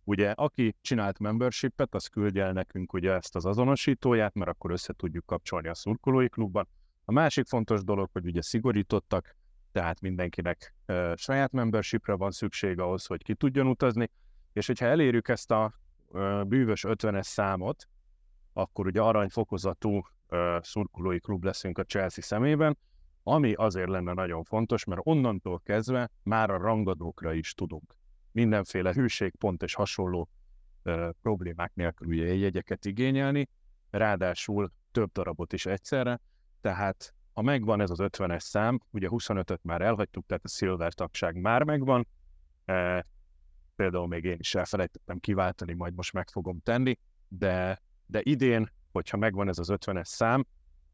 ugye, 0.05 0.31
aki 0.31 0.77
csinált 0.81 1.19
membershipet, 1.19 1.95
az 1.95 2.07
küldje 2.07 2.45
el 2.45 2.53
nekünk 2.53 2.93
ugye 2.93 3.13
ezt 3.13 3.37
az 3.37 3.45
azonosítóját, 3.45 4.35
mert 4.35 4.51
akkor 4.51 4.71
össze 4.71 4.93
tudjuk 4.93 5.27
kapcsolni 5.27 5.69
a 5.69 5.75
szurkolói 5.75 6.29
klubban. 6.29 6.69
A 7.05 7.13
másik 7.13 7.47
fontos 7.47 7.85
dolog, 7.85 8.09
hogy 8.13 8.27
ugye 8.27 8.43
szigorítottak, 8.43 9.37
tehát 9.73 10.01
mindenkinek 10.01 10.75
uh, 10.87 11.17
saját 11.17 11.53
membershipre 11.53 12.15
van 12.15 12.31
szükség 12.31 12.79
ahhoz, 12.79 13.07
hogy 13.07 13.23
ki 13.23 13.35
tudjon 13.35 13.67
utazni, 13.67 14.11
és 14.53 14.67
hogyha 14.67 14.87
elérjük 14.87 15.29
ezt 15.29 15.51
a 15.51 15.75
uh, 16.09 16.45
bűvös 16.45 16.85
50-es 16.89 17.23
számot, 17.23 17.89
akkor 18.53 18.87
ugye 18.87 19.01
aranyfokozatú 19.01 19.97
uh, 19.97 20.61
szurkolói 20.61 21.21
klub 21.21 21.45
leszünk 21.45 21.79
a 21.79 21.85
Chelsea 21.85 22.25
szemében, 22.25 22.79
ami 23.23 23.53
azért 23.53 23.89
lenne 23.89 24.13
nagyon 24.13 24.45
fontos, 24.45 24.85
mert 24.85 25.01
onnantól 25.05 25.61
kezdve 25.65 26.11
már 26.23 26.51
a 26.51 26.57
rangadókra 26.57 27.33
is 27.33 27.55
tudunk. 27.55 27.97
Mindenféle 28.33 28.93
hűségpont 28.93 29.63
és 29.63 29.75
hasonló 29.75 30.29
uh, 30.85 31.09
problémák 31.23 31.75
nélkül 31.75 32.07
ugye 32.09 32.35
jegyeket 32.35 32.85
igényelni, 32.85 33.49
ráadásul 33.91 34.73
több 34.91 35.13
darabot 35.13 35.53
is 35.53 35.67
egyszerre, 35.67 36.21
tehát 36.61 37.15
ha 37.33 37.43
megvan 37.43 37.81
ez 37.81 37.91
az 37.91 37.99
50-es 38.01 38.41
szám, 38.41 38.81
ugye 38.91 39.09
25-öt 39.11 39.61
már 39.63 39.81
elhagytuk, 39.81 40.27
tehát 40.27 40.45
a 40.45 40.49
Silver 40.49 40.93
tagság 40.93 41.37
már 41.37 41.63
megvan, 41.63 42.07
e, 42.65 43.07
például 43.77 44.07
még 44.07 44.25
én 44.25 44.37
is 44.39 44.55
elfelejtettem 44.55 45.19
kiváltani, 45.19 45.73
majd 45.73 45.95
most 45.95 46.13
meg 46.13 46.29
fogom 46.29 46.61
tenni, 46.61 46.99
de, 47.29 47.83
de 48.07 48.21
idén, 48.23 48.73
hogyha 48.93 49.17
megvan 49.17 49.49
ez 49.49 49.59
az 49.59 49.69
50-es 49.73 50.05
szám, 50.05 50.47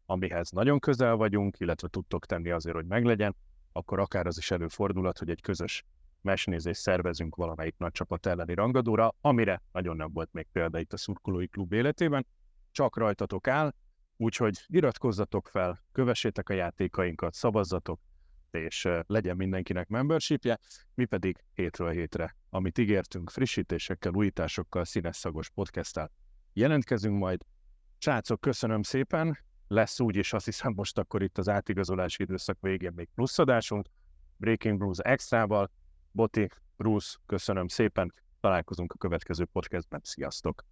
amihez 0.06 0.50
nagyon 0.50 0.78
közel 0.78 1.16
vagyunk, 1.16 1.58
illetve 1.58 1.88
tudtok 1.88 2.26
tenni 2.26 2.50
azért, 2.50 2.76
hogy 2.76 2.86
meglegyen, 2.86 3.36
akkor 3.72 3.98
akár 3.98 4.26
az 4.26 4.38
is 4.38 4.50
előfordulhat, 4.50 5.18
hogy 5.18 5.30
egy 5.30 5.40
közös 5.40 5.84
mesnézést 6.20 6.80
szervezünk 6.80 7.34
valamelyik 7.34 7.74
nagy 7.78 7.92
csapat 7.92 8.26
elleni 8.26 8.54
rangadóra, 8.54 9.14
amire 9.20 9.62
nagyon 9.72 9.96
nem 9.96 10.12
volt 10.12 10.32
még 10.32 10.46
példa 10.52 10.78
itt 10.78 10.92
a 10.92 10.96
szurkolói 10.96 11.48
klub 11.48 11.72
életében. 11.72 12.26
Csak 12.70 12.96
rajtatok 12.96 13.48
áll, 13.48 13.72
Úgyhogy 14.20 14.64
iratkozzatok 14.66 15.48
fel, 15.48 15.82
kövessétek 15.92 16.48
a 16.48 16.54
játékainkat, 16.54 17.34
szavazzatok, 17.34 18.00
és 18.50 18.88
legyen 19.06 19.36
mindenkinek 19.36 19.88
membershipje, 19.88 20.58
mi 20.94 21.04
pedig 21.04 21.44
hétről 21.54 21.90
hétre, 21.90 22.36
amit 22.50 22.78
ígértünk, 22.78 23.30
frissítésekkel, 23.30 24.12
újításokkal, 24.12 24.84
színes 24.84 25.16
szagos 25.16 25.50
podcasttel 25.50 26.10
jelentkezünk 26.58 27.18
majd. 27.18 27.44
Srácok, 27.98 28.40
köszönöm 28.40 28.82
szépen, 28.82 29.38
lesz 29.68 30.00
úgy 30.00 30.16
is, 30.16 30.32
azt 30.32 30.44
hiszem 30.44 30.72
most 30.76 30.98
akkor 30.98 31.22
itt 31.22 31.38
az 31.38 31.48
átigazolási 31.48 32.22
időszak 32.22 32.58
végén 32.60 32.92
még 32.94 33.08
pluszadásunk, 33.14 33.88
Breaking 34.36 34.78
Blues 34.78 34.98
extrával, 34.98 35.70
Boti, 36.10 36.48
Bruce, 36.76 37.16
köszönöm 37.26 37.68
szépen, 37.68 38.14
találkozunk 38.40 38.92
a 38.92 38.96
következő 38.96 39.44
podcastben, 39.44 40.00
sziasztok! 40.04 40.64